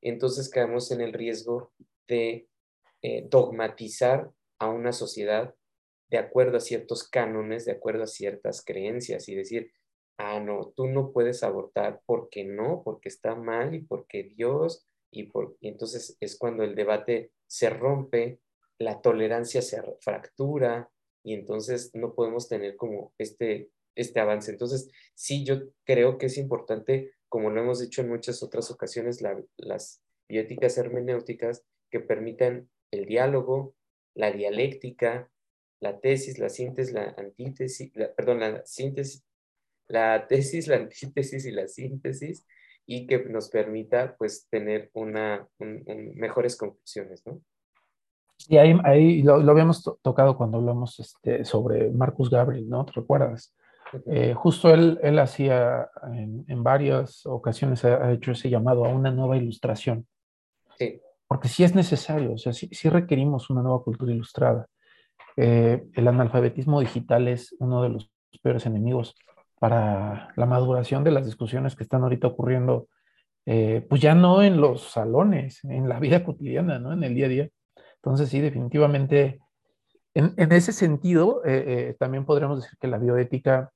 [0.00, 1.72] entonces caemos en el riesgo
[2.06, 2.48] de
[3.02, 5.54] eh, dogmatizar a una sociedad
[6.08, 9.72] de acuerdo a ciertos cánones, de acuerdo a ciertas creencias y decir,
[10.18, 15.24] ah, no, tú no puedes abortar porque no, porque está mal y porque Dios, y,
[15.24, 18.40] por, entonces es cuando el debate se rompe,
[18.78, 20.90] la tolerancia se fractura
[21.22, 24.50] y entonces no podemos tener como este, este avance.
[24.50, 29.22] Entonces, sí, yo creo que es importante, como lo hemos dicho en muchas otras ocasiones,
[29.56, 33.74] las bióticas hermenéuticas que permitan el diálogo,
[34.14, 35.30] la dialéctica,
[35.80, 39.24] la tesis, la síntesis, la antítesis, perdón, la síntesis,
[39.88, 42.46] la tesis, la antítesis y la síntesis,
[42.86, 47.40] y que nos permita pues tener una, mejores conclusiones, ¿no?
[48.48, 52.84] Y ahí, ahí lo, habíamos tocado cuando hablamos este, sobre Marcus Gabriel, ¿no?
[52.84, 53.54] ¿Te recuerdas?
[54.06, 59.10] Eh, justo él, él hacía en, en, varias ocasiones ha, hecho ese llamado a una
[59.10, 60.06] nueva ilustración.
[60.78, 61.00] Sí.
[61.26, 64.66] Porque sí es necesario, o sea, sí, sí requerimos una nueva cultura ilustrada.
[65.40, 68.10] Eh, el analfabetismo digital es uno de los
[68.42, 69.14] peores enemigos
[69.60, 72.88] para la maduración de las discusiones que están ahorita ocurriendo,
[73.46, 76.92] eh, pues ya no en los salones, en la vida cotidiana, ¿no?
[76.92, 77.48] En el día a día.
[78.02, 79.38] Entonces, sí, definitivamente,
[80.12, 83.70] en, ese sentido, eh, también podríamos decir que la bioética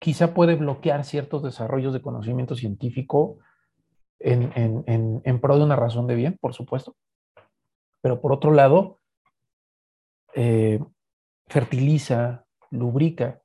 [0.00, 3.38] quizá puede bloquear ciertos desarrollos de conocimiento científico
[4.18, 4.82] en,
[5.24, 6.96] en pro de una razón de bien, por supuesto.
[8.00, 8.98] Pero por otro lado,
[10.34, 10.80] eh,
[11.46, 13.42] fertiliza, lubrica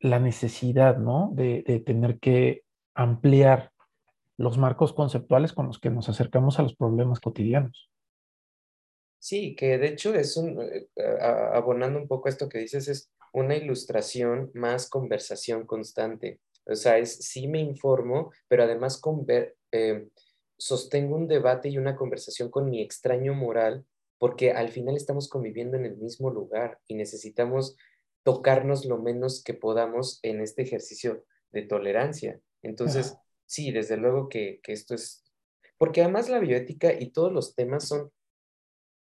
[0.00, 1.30] la necesidad, ¿no?
[1.34, 2.62] De, tener que
[2.94, 3.72] ampliar
[4.36, 7.90] los marcos conceptuales con los que nos acercamos a los problemas cotidianos.
[9.18, 10.88] Sí, que de hecho es un, eh,
[11.54, 16.40] abonando un poco esto que dices, es una ilustración más conversación constante.
[16.66, 19.00] O sea, es sí me informo, pero además
[19.72, 20.08] eh,
[20.58, 23.86] sostengo un debate y una conversación con mi extraño moral
[24.18, 27.76] porque al final estamos conviviendo en el mismo lugar y necesitamos
[28.22, 32.40] tocarnos lo menos que podamos en este ejercicio de tolerancia.
[32.62, 35.24] Entonces, sí, desde luego que, esto es,
[35.78, 38.10] porque además la bioética y todos los temas son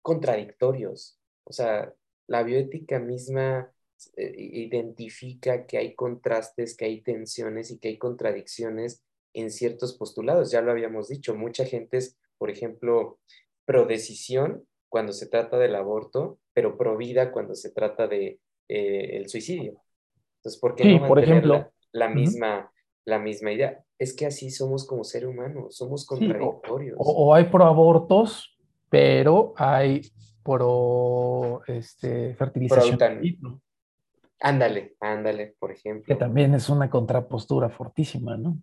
[0.02, 1.20] contradictorios.
[1.44, 1.94] O sea,
[2.28, 3.74] la bioética misma
[4.16, 9.04] eh, identifica que hay contrastes, que hay tensiones y que hay contradicciones
[9.34, 10.52] en ciertos postulados.
[10.52, 13.20] Ya lo habíamos dicho, mucha gente es, por ejemplo,
[13.66, 19.30] pro decisión cuando se trata del aborto, pero provida cuando se trata de eh, el
[19.30, 19.82] suicidio.
[20.38, 22.72] Entonces, ¿por qué no por ejemplo, la, misma,
[23.06, 23.84] la misma idea?
[23.98, 26.96] Es que así somos como ser humano, somos contradictorios.
[27.00, 28.58] o, hay pro abortos,
[28.90, 30.02] pero hay
[30.44, 32.98] pro este, fertilización.
[34.40, 36.06] ándale, ándale, por ejemplo.
[36.06, 38.58] Que también es una contrapostura fortísima, ¿no?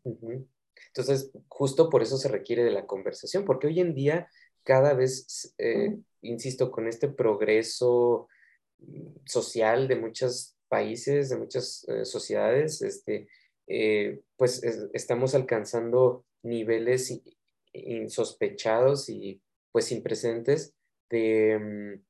[0.89, 4.29] Entonces, justo por eso se requiere de la conversación, porque hoy en día
[4.65, 8.29] cada vez, eh, insisto, con este progreso
[8.79, 13.29] mm, social de muchos países, de muchas eh, sociedades, este,
[13.69, 14.63] eh, pues
[14.93, 17.23] estamos alcanzando niveles
[17.73, 19.41] insospechados y
[19.73, 20.75] pues sin precedentes
[21.11, 22.05] de mm,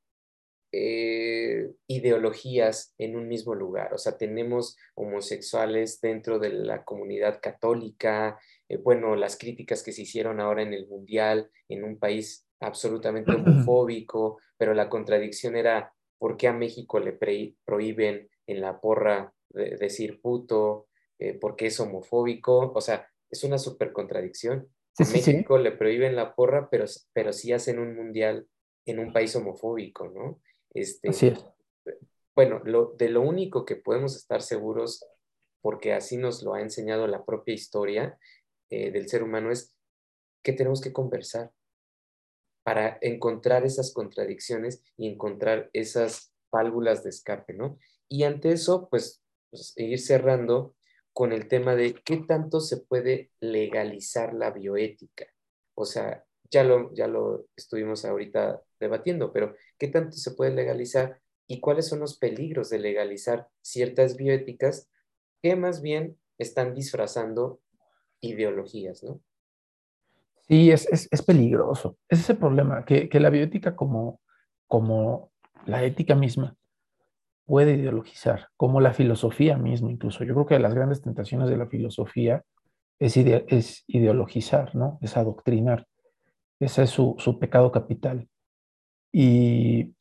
[1.87, 3.93] ideologías en un mismo lugar.
[3.93, 8.37] O sea, tenemos homosexuales dentro de la comunidad católica,
[8.83, 14.39] bueno, las críticas que se hicieron ahora en el Mundial, en un país absolutamente homofóbico,
[14.57, 20.87] pero la contradicción era, ¿por qué a México le prohíben en la porra decir puto?
[21.19, 22.71] Eh, ¿Por qué es homofóbico?
[22.73, 24.69] O sea, es una súper contradicción.
[24.97, 28.47] a México le prohíben la porra, pero, pero sí hacen un mundial
[28.85, 30.41] en un país homofóbico, ¿no?
[30.73, 31.45] Este, así es.
[32.35, 35.05] Bueno, lo, de lo único que podemos estar seguros,
[35.61, 38.19] porque así nos lo ha enseñado la propia historia
[38.69, 39.75] eh, del ser humano, es
[40.43, 41.51] que tenemos que conversar
[42.65, 47.77] para encontrar esas contradicciones y encontrar esas válvulas de escape, ¿no?
[48.09, 50.75] Y ante eso, pues, pues, ir cerrando
[51.13, 55.27] con el tema de qué tanto se puede legalizar la bioética.
[55.75, 61.21] O sea, ya lo, ya lo estuvimos ahorita debatiendo, pero ¿qué tanto se puede legalizar
[61.45, 64.89] y cuáles son los peligros de legalizar ciertas bioéticas
[65.43, 67.61] que más bien están disfrazando
[68.21, 69.21] ideologías, ¿no?
[70.47, 71.97] Sí, es, es, peligroso.
[72.07, 74.19] Es ese problema, que, que, la bioética como,
[74.67, 75.31] como
[75.65, 76.55] la ética misma
[77.45, 80.23] puede ideologizar, como la filosofía misma incluso.
[80.23, 82.43] Yo creo que las grandes tentaciones de la filosofía
[82.99, 84.99] es, es ideologizar, ¿no?
[85.01, 85.87] Es adoctrinar.
[86.59, 88.27] Ese es su, su pecado capital.
[89.11, 89.93] Y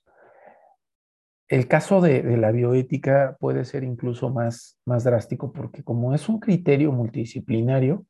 [1.49, 6.29] el caso de, de, la bioética puede ser incluso más, más drástico porque como es
[6.29, 8.07] un criterio multidisciplinario,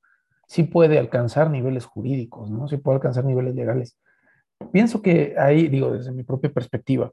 [0.47, 2.69] sí puede alcanzar niveles jurídicos, ¿no?
[2.69, 3.99] Sí puede alcanzar niveles legales.
[4.73, 7.13] Pienso que ahí, digo, desde mi propia perspectiva,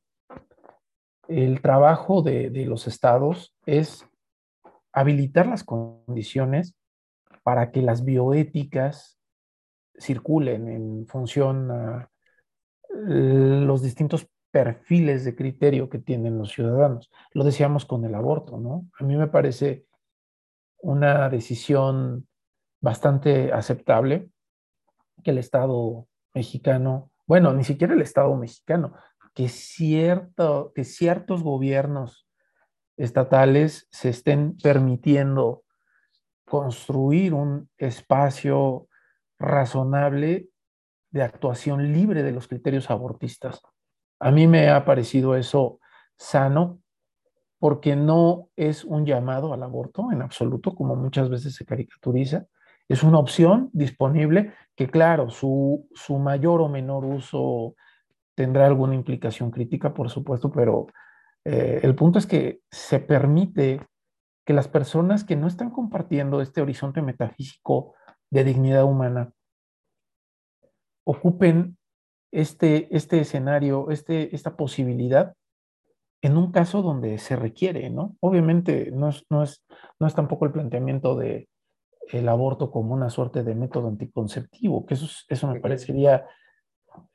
[1.28, 4.06] el trabajo de, de los estados es
[4.92, 6.76] habilitar las condiciones
[7.44, 9.18] para que las bioéticas
[9.98, 12.10] circulen en función a
[12.94, 17.10] los distintos perfiles de criterio que tienen los ciudadanos.
[17.34, 18.88] Lo decíamos con el aborto, ¿no?
[19.00, 19.86] A mí me parece
[20.80, 22.28] una decisión
[22.82, 24.30] bastante aceptable
[25.24, 28.94] que el Estado mexicano, bueno, ni siquiera el Estado mexicano,
[29.34, 32.28] que, cierto, que ciertos gobiernos
[32.98, 35.64] estatales se estén permitiendo
[36.46, 38.88] construir un espacio
[39.40, 40.50] razonable
[41.12, 43.62] de actuación libre de los criterios abortistas.
[44.20, 45.80] A mí me ha parecido eso
[46.18, 46.82] sano
[47.58, 52.48] porque no es un llamado al aborto en absoluto, como muchas veces se caricaturiza,
[52.92, 57.76] es una opción disponible que, claro, su, su mayor o menor uso
[58.36, 60.88] tendrá alguna implicación crítica, por supuesto, pero
[61.46, 63.82] eh, el punto es que se permite
[64.46, 67.94] que las personas que no están compartiendo este horizonte metafísico
[68.30, 69.32] de dignidad humana
[71.06, 71.78] ocupen
[72.34, 75.34] este, este escenario, este, esta posibilidad
[76.22, 78.18] en un caso donde se requiere, ¿no?
[78.20, 79.64] Obviamente no es, no es,
[80.00, 81.48] no es tampoco el planteamiento de
[82.10, 86.26] el aborto como una suerte de método anticonceptivo, que eso, eso me parecería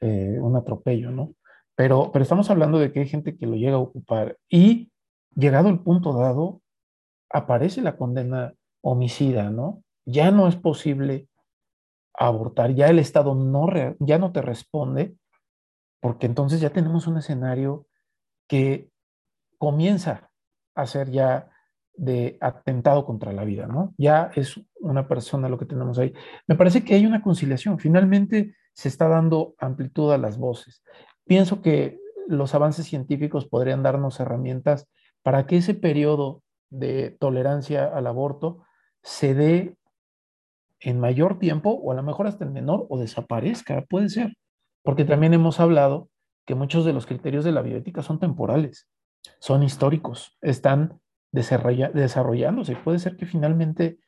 [0.01, 1.35] eh, un atropello, ¿no?
[1.75, 4.91] Pero, pero estamos hablando de que hay gente que lo llega a ocupar y
[5.35, 6.63] llegado el punto dado,
[7.29, 9.83] aparece la condena homicida, ¿no?
[10.07, 11.29] Ya no es posible
[12.15, 13.69] abortar, ya el Estado no,
[13.99, 15.17] ya no te responde,
[16.01, 17.87] porque entonces ya tenemos un escenario
[18.49, 18.91] que
[19.59, 20.31] comienza
[20.75, 21.51] a ser ya
[21.97, 23.95] de atentado contra la vida, ¿no?
[23.97, 26.13] Ya es una persona lo que tenemos ahí.
[26.47, 27.79] Me parece que hay una conciliación.
[27.79, 30.83] Finalmente se está dando amplitud a las voces.
[31.25, 34.89] Pienso que los avances científicos podrían darnos herramientas
[35.23, 38.63] para que ese periodo de tolerancia al aborto
[39.03, 39.77] se dé
[40.81, 44.37] en mayor tiempo o a lo mejor hasta en menor o desaparezca, puede ser.
[44.83, 46.09] Porque también hemos hablado
[46.45, 48.89] que muchos de los criterios de la bioética son temporales,
[49.41, 51.01] son históricos, están
[51.33, 52.77] desarrollándose.
[52.77, 53.99] Puede ser que finalmente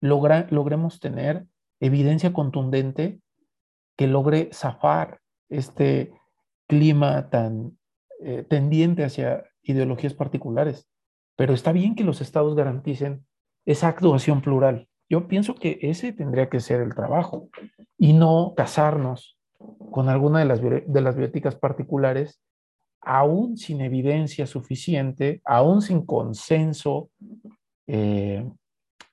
[0.00, 1.46] logra, logremos tener
[1.80, 3.20] evidencia contundente
[3.96, 6.12] que logre zafar este
[6.68, 7.78] clima tan
[8.20, 10.88] eh, tendiente hacia ideologías particulares.
[11.36, 13.26] Pero está bien que los estados garanticen
[13.64, 14.88] esa actuación plural.
[15.08, 17.48] Yo pienso que ese tendría que ser el trabajo
[17.96, 19.38] y no casarnos
[19.90, 22.40] con alguna de las, de las bióticas particulares
[23.00, 27.10] aún sin evidencia suficiente, aún sin consenso
[27.86, 28.48] eh,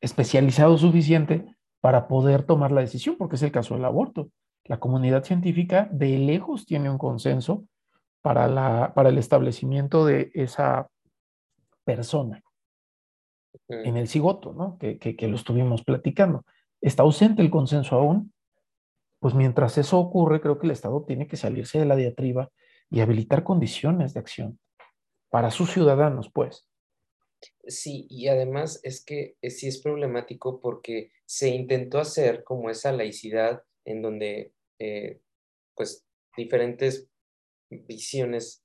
[0.02, 1.46] especializado suficiente
[1.82, 4.30] para poder tomar la decisión, porque es el caso del aborto.
[4.66, 7.66] La comunidad científica de lejos tiene un consenso
[8.22, 10.90] para, la, para el establecimiento de esa
[11.84, 12.42] persona
[13.68, 14.78] en el cigoto, ¿no?
[14.78, 16.44] Que, que, que, lo estuvimos platicando.
[16.82, 18.34] Está ausente el consenso aún,
[19.20, 22.50] pues mientras eso ocurre, creo que el Estado tiene que salirse de la diatriba
[22.90, 24.60] y habilitar condiciones de acción
[25.30, 26.68] para sus ciudadanos, pues.
[27.68, 32.92] Sí, y además es que eh, sí es problemático porque se intentó hacer como esa
[32.92, 35.20] laicidad en donde eh,
[35.76, 36.06] pues
[36.38, 37.10] diferentes
[37.70, 38.64] visiones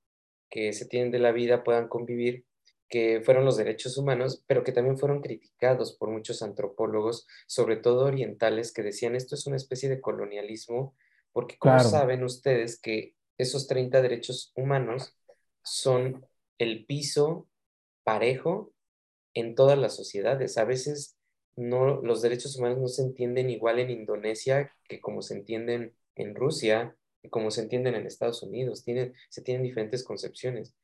[0.51, 2.45] que se tienen de la vida puedan convivir,
[2.89, 8.07] que fueron los derechos humanos, pero que también fueron criticados por muchos antropólogos, sobre todo
[8.07, 10.97] orientales, que decían esto es una especie de colonialismo,
[11.33, 15.17] porque como saben ustedes que esos 30 derechos humanos
[15.63, 16.27] son
[16.59, 17.49] el piso
[18.05, 18.73] parejo
[19.35, 20.59] en todas las sociedades.
[20.59, 21.17] A veces
[21.57, 26.35] no, los derechos humanos no se entienden igual en Indonesia que como se entienden en
[26.35, 28.85] Rusia, que como se entienden en Estados Unidos.
[28.85, 30.75] Tienen, se tienen diferentes concepciones.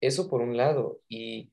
[0.00, 1.52] Eso por un lado, y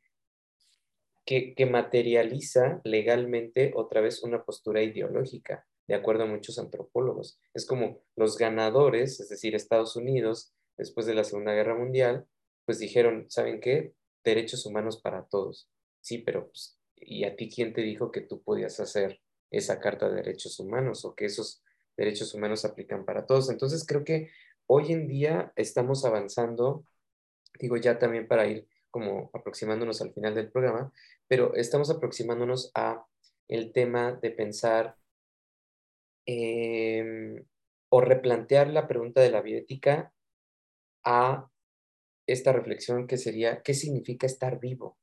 [1.26, 7.40] que, que materializa legalmente otra vez una postura ideológica de acuerdo a muchos antropólogos.
[7.56, 12.28] Es como los ganadores, es decir, Estados Unidos, después de la Segunda Guerra Mundial,
[12.66, 13.96] pues dijeron, ¿saben qué?
[14.24, 15.68] Derechos humanos para todos.
[16.02, 19.20] Sí, pero pues, ¿y a ti quién te dijo que tú podías hacer
[19.50, 21.64] esa carta de derechos humanos o que esos
[21.98, 23.50] derechos humanos aplican para todos?
[23.50, 24.30] Entonces creo que
[24.68, 26.86] hoy en día estamos avanzando,
[27.60, 30.94] digo ya también para ir como aproximándonos al final del programa,
[31.28, 33.08] pero estamos aproximándonos a
[33.48, 35.00] el tema de pensar
[36.32, 37.44] em,
[37.90, 40.14] o replantear la pregunta de la bioética
[41.04, 41.50] a
[42.28, 45.00] esta reflexión que sería, ¿qué significa estar vivo?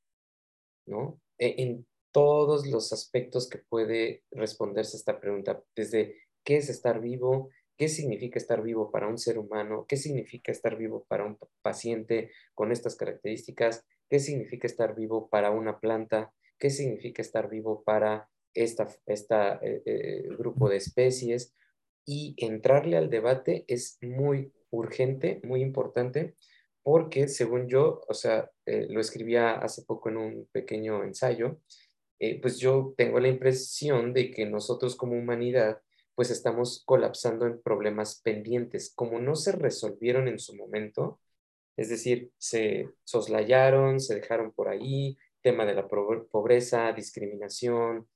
[0.87, 1.19] ¿No?
[1.37, 6.15] E, en todos los aspectos que puede responderse esta pregunta, desde
[6.45, 10.77] qué es estar vivo, qué significa estar vivo para un ser humano, qué significa estar
[10.77, 16.69] vivo para un paciente con estas características, qué significa estar vivo para una planta, qué
[16.69, 21.55] significa estar vivo para esta, esta eh, eh, grupo de especies
[22.05, 26.35] y entrarle al debate es muy urgente, muy importante,
[26.83, 31.59] porque según yo, o sea, eh, lo escribía hace poco en un pequeño ensayo,
[32.41, 35.81] pues yo tengo la impresión de que nosotros como humanidad,
[36.15, 41.19] pues estamos colapsando en problemas pendientes, como no se resolvieron en su momento,
[41.77, 48.07] es decir, se soslayaron, se dejaron por ahí, tema de la pobreza, discriminación,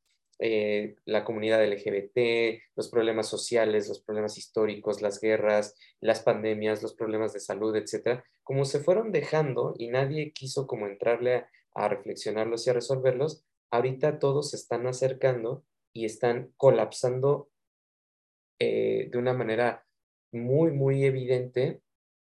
[0.44, 6.96] eh, la comunidad LGBT, los problemas sociales, los problemas históricos, las guerras, las pandemias, los
[6.96, 12.66] problemas de salud, etcétera, como se fueron dejando y nadie quiso como entrarle a, reflexionarlos
[12.66, 15.64] y a resolverlos, ahorita todos se están acercando
[15.94, 17.52] y están colapsando
[18.58, 19.86] eh, de una manera
[20.32, 21.82] muy, muy evidente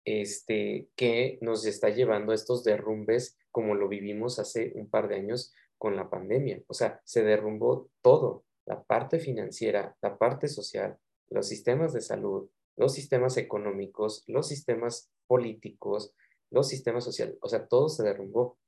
[0.06, 5.16] este, que nos está llevando a estos derrumbes como lo vivimos hace un par de
[5.16, 6.62] años con la pandemia.
[6.66, 10.98] O sea, se derrumbó todo, la parte financiera, la parte social,
[11.28, 16.14] los sistemas de salud, los sistemas económicos, los sistemas políticos,
[16.50, 18.58] los sistemas sociales, o sea, todo se derrumbó.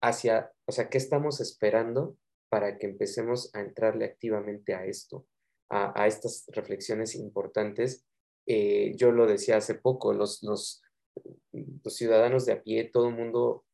[0.00, 2.16] Hacia, o sea, ¿qué estamos esperando
[2.48, 5.26] para que empecemos a entrarle activamente a esto,
[5.70, 8.04] a, estas reflexiones importantes?
[8.46, 10.82] Eh, yo lo decía hace poco, los, los,
[11.52, 13.64] los ciudadanos de a pie, todo el mundo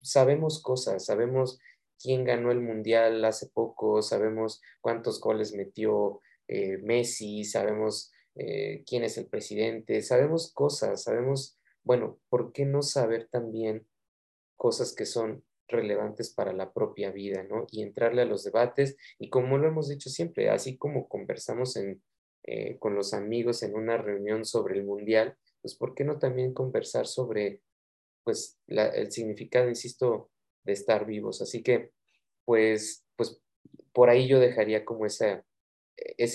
[0.00, 1.58] sabemos cosas, sabemos
[2.00, 9.02] quién ganó el mundial hace poco, sabemos cuántos goles metió eh, Messi, sabemos eh, quién
[9.04, 13.86] es el presidente, sabemos cosas, sabemos, bueno, ¿por qué no saber también
[14.56, 17.66] cosas que son relevantes para la propia vida, ¿no?
[17.70, 22.78] Y entrarle a los debates y como lo hemos dicho siempre, así como conversamos eh,
[22.78, 27.06] con los amigos en una reunión sobre el mundial, pues ¿por qué no también conversar
[27.06, 27.62] sobre,
[28.22, 30.30] pues, el significado, insisto,
[30.66, 31.40] de estar vivos.
[31.40, 31.92] Así que,
[32.44, 33.40] pues, pues
[33.92, 35.44] por ahí yo dejaría como ese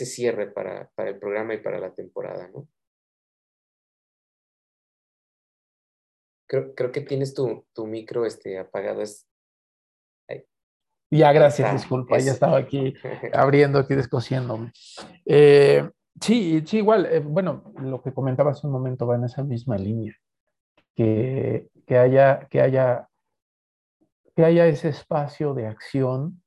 [0.06, 2.68] cierre para, el programa y para la temporada, ¿no?
[6.48, 9.02] Creo, que tienes tu, micro este, apagado.
[9.02, 9.26] Es...
[11.10, 12.94] Ya, gracias, disculpa, ya estaba aquí
[13.34, 14.72] abriendo, aquí descosiéndome.
[15.26, 19.44] Eh, sí, sí, igual, eh, bueno, lo que comentaba hace un momento va en esa
[19.44, 20.14] misma línea,
[20.96, 23.11] que, que haya, que haya
[24.36, 26.42] que haya ese espacio de acción,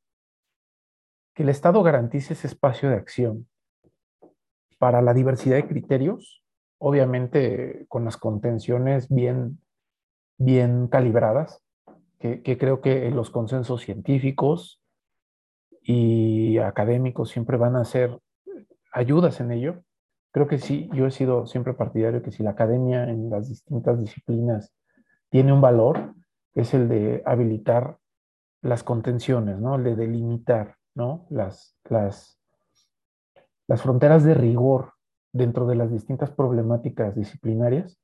[1.35, 3.49] que el Estado garantice ese espacio de acción
[4.79, 6.43] para la diversidad de criterios,
[6.79, 9.61] obviamente con las contenciones bien,
[10.39, 11.63] bien calibradas,
[12.19, 14.81] que, creo que los consensos científicos
[15.83, 18.19] y académicos siempre van a ser
[18.93, 19.83] ayudas en ello.
[20.31, 24.01] Creo que sí, yo he sido siempre partidario que si la academia en las distintas
[24.01, 24.73] disciplinas
[25.29, 26.15] tiene un valor,
[26.55, 27.99] es el de habilitar
[28.63, 29.77] las contenciones, ¿no?
[29.77, 31.27] El de delimitar, ¿no?
[31.31, 32.39] Las, las,
[33.67, 34.95] las fronteras de rigor
[35.33, 37.99] dentro de las distintas problemáticas disciplinarias.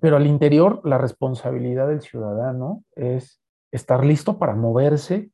[0.00, 5.30] Pero al interior, la responsabilidad del ciudadano es estar listo para moverse,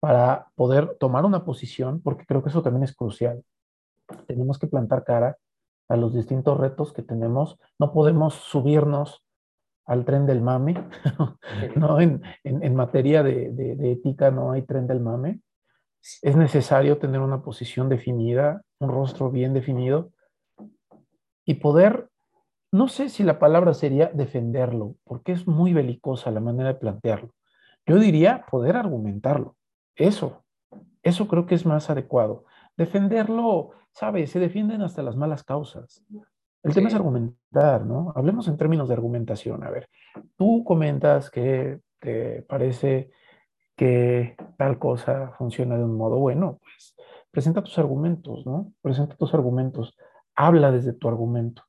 [0.00, 3.42] para poder tomar una posición, porque creo que eso también es crucial.
[4.26, 5.38] Tenemos que plantar cara
[5.88, 7.58] a los distintos retos que tenemos.
[7.78, 9.25] No podemos subirnos
[9.86, 10.74] al tren del mame,
[11.76, 12.00] ¿no?
[12.00, 15.40] En, materia de, ética no hay tren del mame.
[16.22, 20.10] Es necesario tener una posición definida, un rostro bien definido
[21.44, 22.08] y poder,
[22.72, 27.30] no sé si la palabra sería defenderlo, porque es muy belicosa la manera de plantearlo.
[27.86, 29.56] Yo diría poder argumentarlo.
[29.94, 30.44] Eso,
[31.02, 32.44] eso creo que es más adecuado.
[32.76, 34.30] Defenderlo, ¿sabes?
[34.30, 36.04] Se defienden hasta las malas causas.
[36.66, 38.12] El tema es argumentar, ¿no?
[38.16, 39.62] Hablemos en términos de argumentación.
[39.62, 39.88] A ver,
[40.36, 43.12] tú comentas que te parece
[43.76, 46.96] que tal cosa funciona de un modo bueno, pues
[47.30, 48.72] presenta tus argumentos, ¿no?
[48.82, 49.96] Presenta tus argumentos,
[50.34, 51.62] habla desde tu argumento.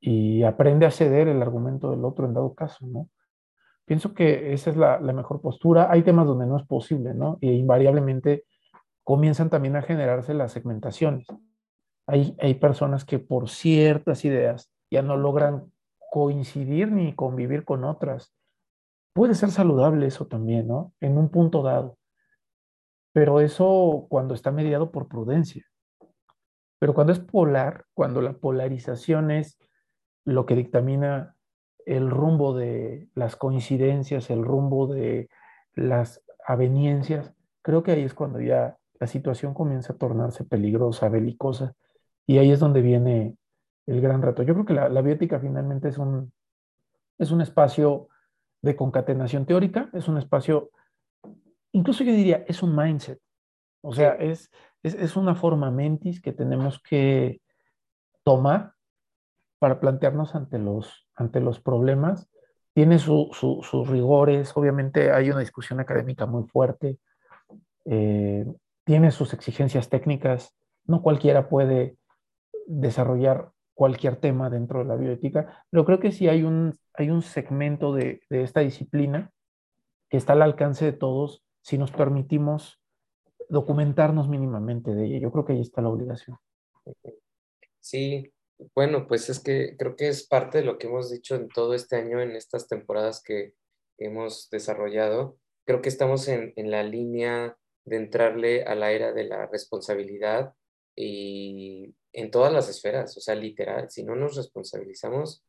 [0.00, 3.08] y aprende a ceder el argumento del otro en dado caso, ¿no?
[3.86, 5.90] Pienso que esa es la, mejor postura.
[5.90, 7.38] Hay temas donde no es posible, ¿no?
[7.40, 8.44] Y invariablemente
[9.04, 11.26] comienzan también a generarse las segmentaciones.
[12.06, 15.72] Hay, hay personas que por ciertas ideas ya no logran
[16.10, 18.32] coincidir ni convivir con otras.
[19.14, 20.92] Puede ser saludable eso también, ¿no?
[21.00, 21.98] En un punto dado.
[23.12, 25.64] Pero eso cuando está mediado por prudencia.
[26.78, 29.58] Pero cuando es polar, cuando la polarización es
[30.24, 31.36] lo que dictamina
[31.86, 35.28] el rumbo de las coincidencias, el rumbo de
[35.74, 37.32] las aveniencias,
[37.62, 41.74] creo que ahí es cuando ya la situación comienza a tornarse peligrosa, belicosa,
[42.26, 43.36] y ahí es donde viene
[43.86, 44.42] el gran reto.
[44.42, 46.32] Yo creo que la, biótica finalmente es un,
[47.18, 48.08] es un espacio
[48.62, 50.70] de concatenación teórica, es un espacio,
[51.72, 53.20] incluso yo diría, es un mindset,
[53.82, 54.50] o sea, es,
[54.82, 57.42] es, es una forma mentis que tenemos que
[58.24, 58.72] tomar
[59.58, 62.28] para plantearnos ante los, ante los problemas.
[62.74, 66.98] Tiene sus rigores, obviamente hay una discusión académica muy fuerte,
[67.84, 68.44] eh,
[68.84, 70.54] tiene sus exigencias técnicas,
[70.84, 71.96] no cualquiera puede
[72.66, 77.22] desarrollar cualquier tema dentro de la bioética, pero creo que sí hay un, hay un
[77.22, 79.32] segmento de, de esta disciplina
[80.08, 82.80] que está al alcance de todos si nos permitimos
[83.48, 85.18] documentarnos mínimamente de ella.
[85.18, 86.36] Yo creo que ahí está la obligación.
[87.80, 88.32] Sí,
[88.74, 91.74] bueno, pues es que creo que es parte de lo que hemos dicho en todo
[91.74, 93.54] este año, en estas temporadas que
[93.98, 95.38] hemos desarrollado.
[95.66, 100.54] Creo que estamos en, la línea de entrarle a la era de la responsabilidad
[100.96, 105.44] y en todas las esferas, o sea, literal, si no nos responsabilizamos,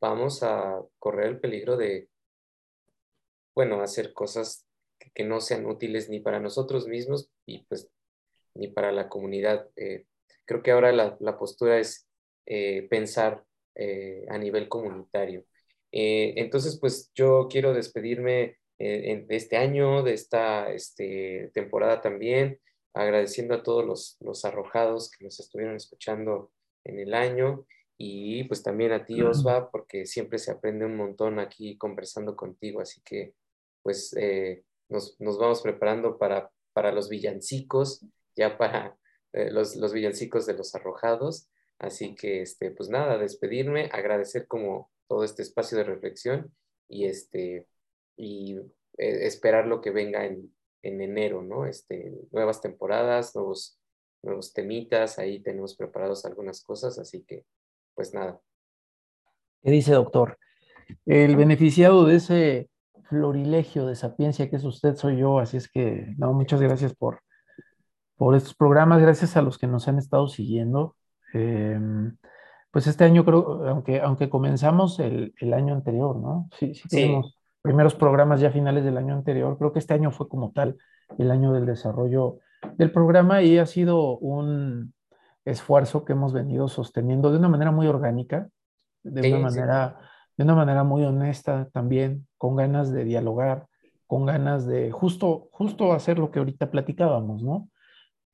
[0.00, 2.08] vamos a correr el peligro de,
[3.54, 4.66] bueno, hacer cosas
[5.14, 7.88] que, no sean útiles ni para nosotros mismos y pues
[8.54, 9.68] ni para la comunidad.
[9.76, 10.06] Eh,
[10.44, 12.06] Creo que ahora la, postura es
[12.46, 13.44] eh, pensar
[13.74, 15.44] eh, a nivel comunitario.
[15.92, 22.58] Eh, entonces, pues yo quiero despedirme de este año, de esta este, temporada también,
[22.94, 26.52] agradeciendo a todos los, los arrojados que nos estuvieron escuchando
[26.84, 27.66] en el año.
[27.98, 32.80] Y pues también a ti, Osva, porque siempre se aprende un montón aquí conversando contigo,
[32.80, 33.34] así que
[33.82, 34.14] pues
[34.88, 38.04] nos, nos, vamos preparando para, para los villancicos,
[38.36, 38.96] ya para
[39.32, 41.48] eh, los, los, villancicos de los arrojados.
[41.78, 46.54] Así que, este, pues nada, despedirme, agradecer como todo este espacio de reflexión
[46.88, 47.66] y, este,
[48.16, 48.56] y
[48.98, 51.66] eh, esperar lo que venga en, en, enero, ¿no?
[51.66, 53.78] Este, nuevas temporadas, nuevos,
[54.22, 57.44] nuevos temitas, ahí tenemos preparados algunas cosas, así que,
[57.94, 58.40] pues nada.
[59.62, 60.38] ¿Qué dice, doctor?
[61.06, 62.70] El beneficiado de ese
[63.04, 67.20] florilegio de sapiencia que es usted soy yo, así es que, no, muchas gracias por
[68.22, 70.94] por estos programas, gracias a los que nos han estado siguiendo.
[71.34, 72.16] Em,
[72.70, 76.48] pues este año creo, aunque, aunque comenzamos el, el año anterior, ¿no?
[76.56, 80.28] Sí, sí, tuvimos primeros programas ya finales del año anterior, creo que este año fue
[80.28, 80.76] como tal
[81.18, 82.38] el año del desarrollo
[82.76, 84.94] del programa y ha sido un
[85.44, 88.48] esfuerzo que hemos venido sosteniendo de una manera muy orgánica,
[89.02, 89.98] de una manera,
[90.36, 93.66] de una manera muy honesta también, con ganas de dialogar,
[94.06, 97.68] con ganas de justo, justo hacer lo que ahorita platicábamos, ¿no?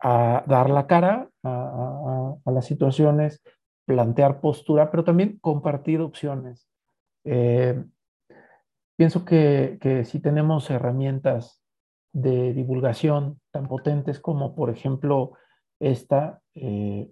[0.01, 3.43] a dar la cara a, las situaciones,
[3.85, 6.69] plantear postura, pero también compartir opciones.
[7.25, 7.85] Eh,
[8.99, 11.63] pienso que, si tenemos herramientas
[12.13, 15.35] de divulgación tan potentes como, por ejemplo,
[15.79, 17.09] esta, eh,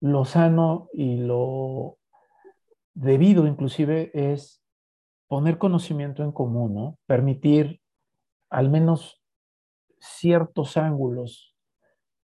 [0.00, 1.98] lo sano y lo
[2.92, 4.64] debido inclusive es
[5.28, 6.98] poner conocimiento en común, ¿no?
[7.06, 7.80] permitir
[8.50, 9.22] al menos
[10.00, 11.54] ciertos ángulos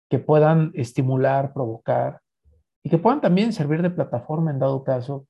[0.08, 2.20] que puedan estimular, provocar
[2.84, 5.26] y que puedan también servir de plataforma en dado caso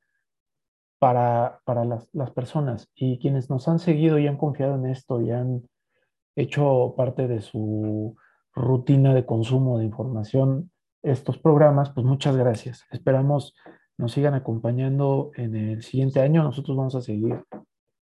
[1.00, 2.88] para, para las, las, personas.
[2.94, 5.62] Y quienes nos han seguido y han confiado en esto y han
[6.36, 8.16] hecho parte de su
[8.54, 10.70] rutina de consumo de información
[11.02, 12.84] estos programas, pues muchas gracias.
[12.92, 13.54] Esperamos
[14.00, 16.42] nos sigan acompañando en el siguiente año.
[16.42, 17.44] Nosotros vamos a seguir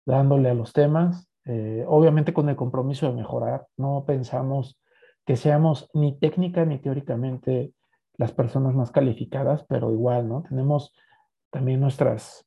[0.05, 3.67] dándole a los temas, eh, obviamente con el compromiso de mejorar.
[3.75, 4.79] No pensamos
[5.25, 7.73] que seamos ni técnica ni teóricamente
[8.15, 10.43] las personas más calificadas, pero igual, ¿no?
[10.43, 10.93] Tenemos
[11.51, 12.45] también nuestras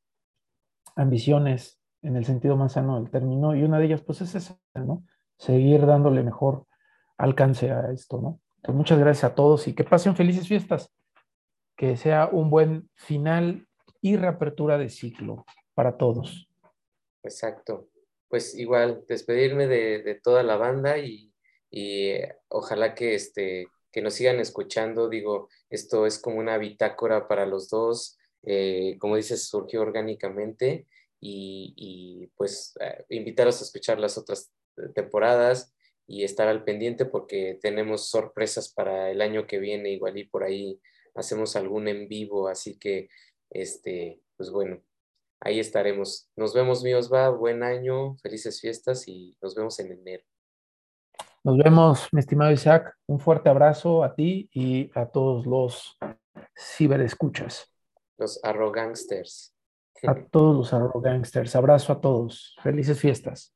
[0.96, 4.58] ambiciones en el sentido más sano del término y una de ellas pues es esa,
[4.74, 5.04] ¿no?
[5.38, 6.66] Seguir dándole mejor
[7.16, 8.40] alcance a esto, ¿no?
[8.56, 10.92] Entonces, muchas gracias a todos y que pasen felices fiestas.
[11.76, 13.68] Que sea un buen final
[14.00, 15.44] y reapertura de ciclo
[15.74, 16.48] para todos.
[17.22, 17.88] Exacto.
[18.28, 21.32] Pues igual, despedirme de, de toda la banda y
[21.70, 22.12] y
[22.48, 25.08] ojalá que, este, que nos sigan escuchando.
[25.08, 28.18] Digo, esto es como una bitácora para los dos.
[28.42, 30.86] Eh, como dices, surgió orgánicamente
[31.20, 34.52] y, pues eh, invitarlos a escuchar las otras
[34.94, 35.74] temporadas
[36.06, 40.44] y estar al pendiente porque tenemos sorpresas para el año que viene, igual y por
[40.44, 40.80] ahí
[41.14, 43.08] hacemos algún en vivo, así que,
[43.50, 44.80] este, pues bueno,
[45.40, 46.30] ahí estaremos.
[46.36, 50.24] Nos vemos, míos, va, buen año, felices fiestas y nos vemos en enero.
[51.42, 52.92] Nos vemos, mi estimado Isaac.
[53.06, 55.96] Un fuerte abrazo a ti y a todos los
[56.56, 57.72] ciberescuchas.
[58.18, 59.54] Los arrogangsters.
[60.06, 61.56] A todos los arrogangsters.
[61.56, 62.56] Abrazo a todos.
[62.62, 63.55] Felices fiestas.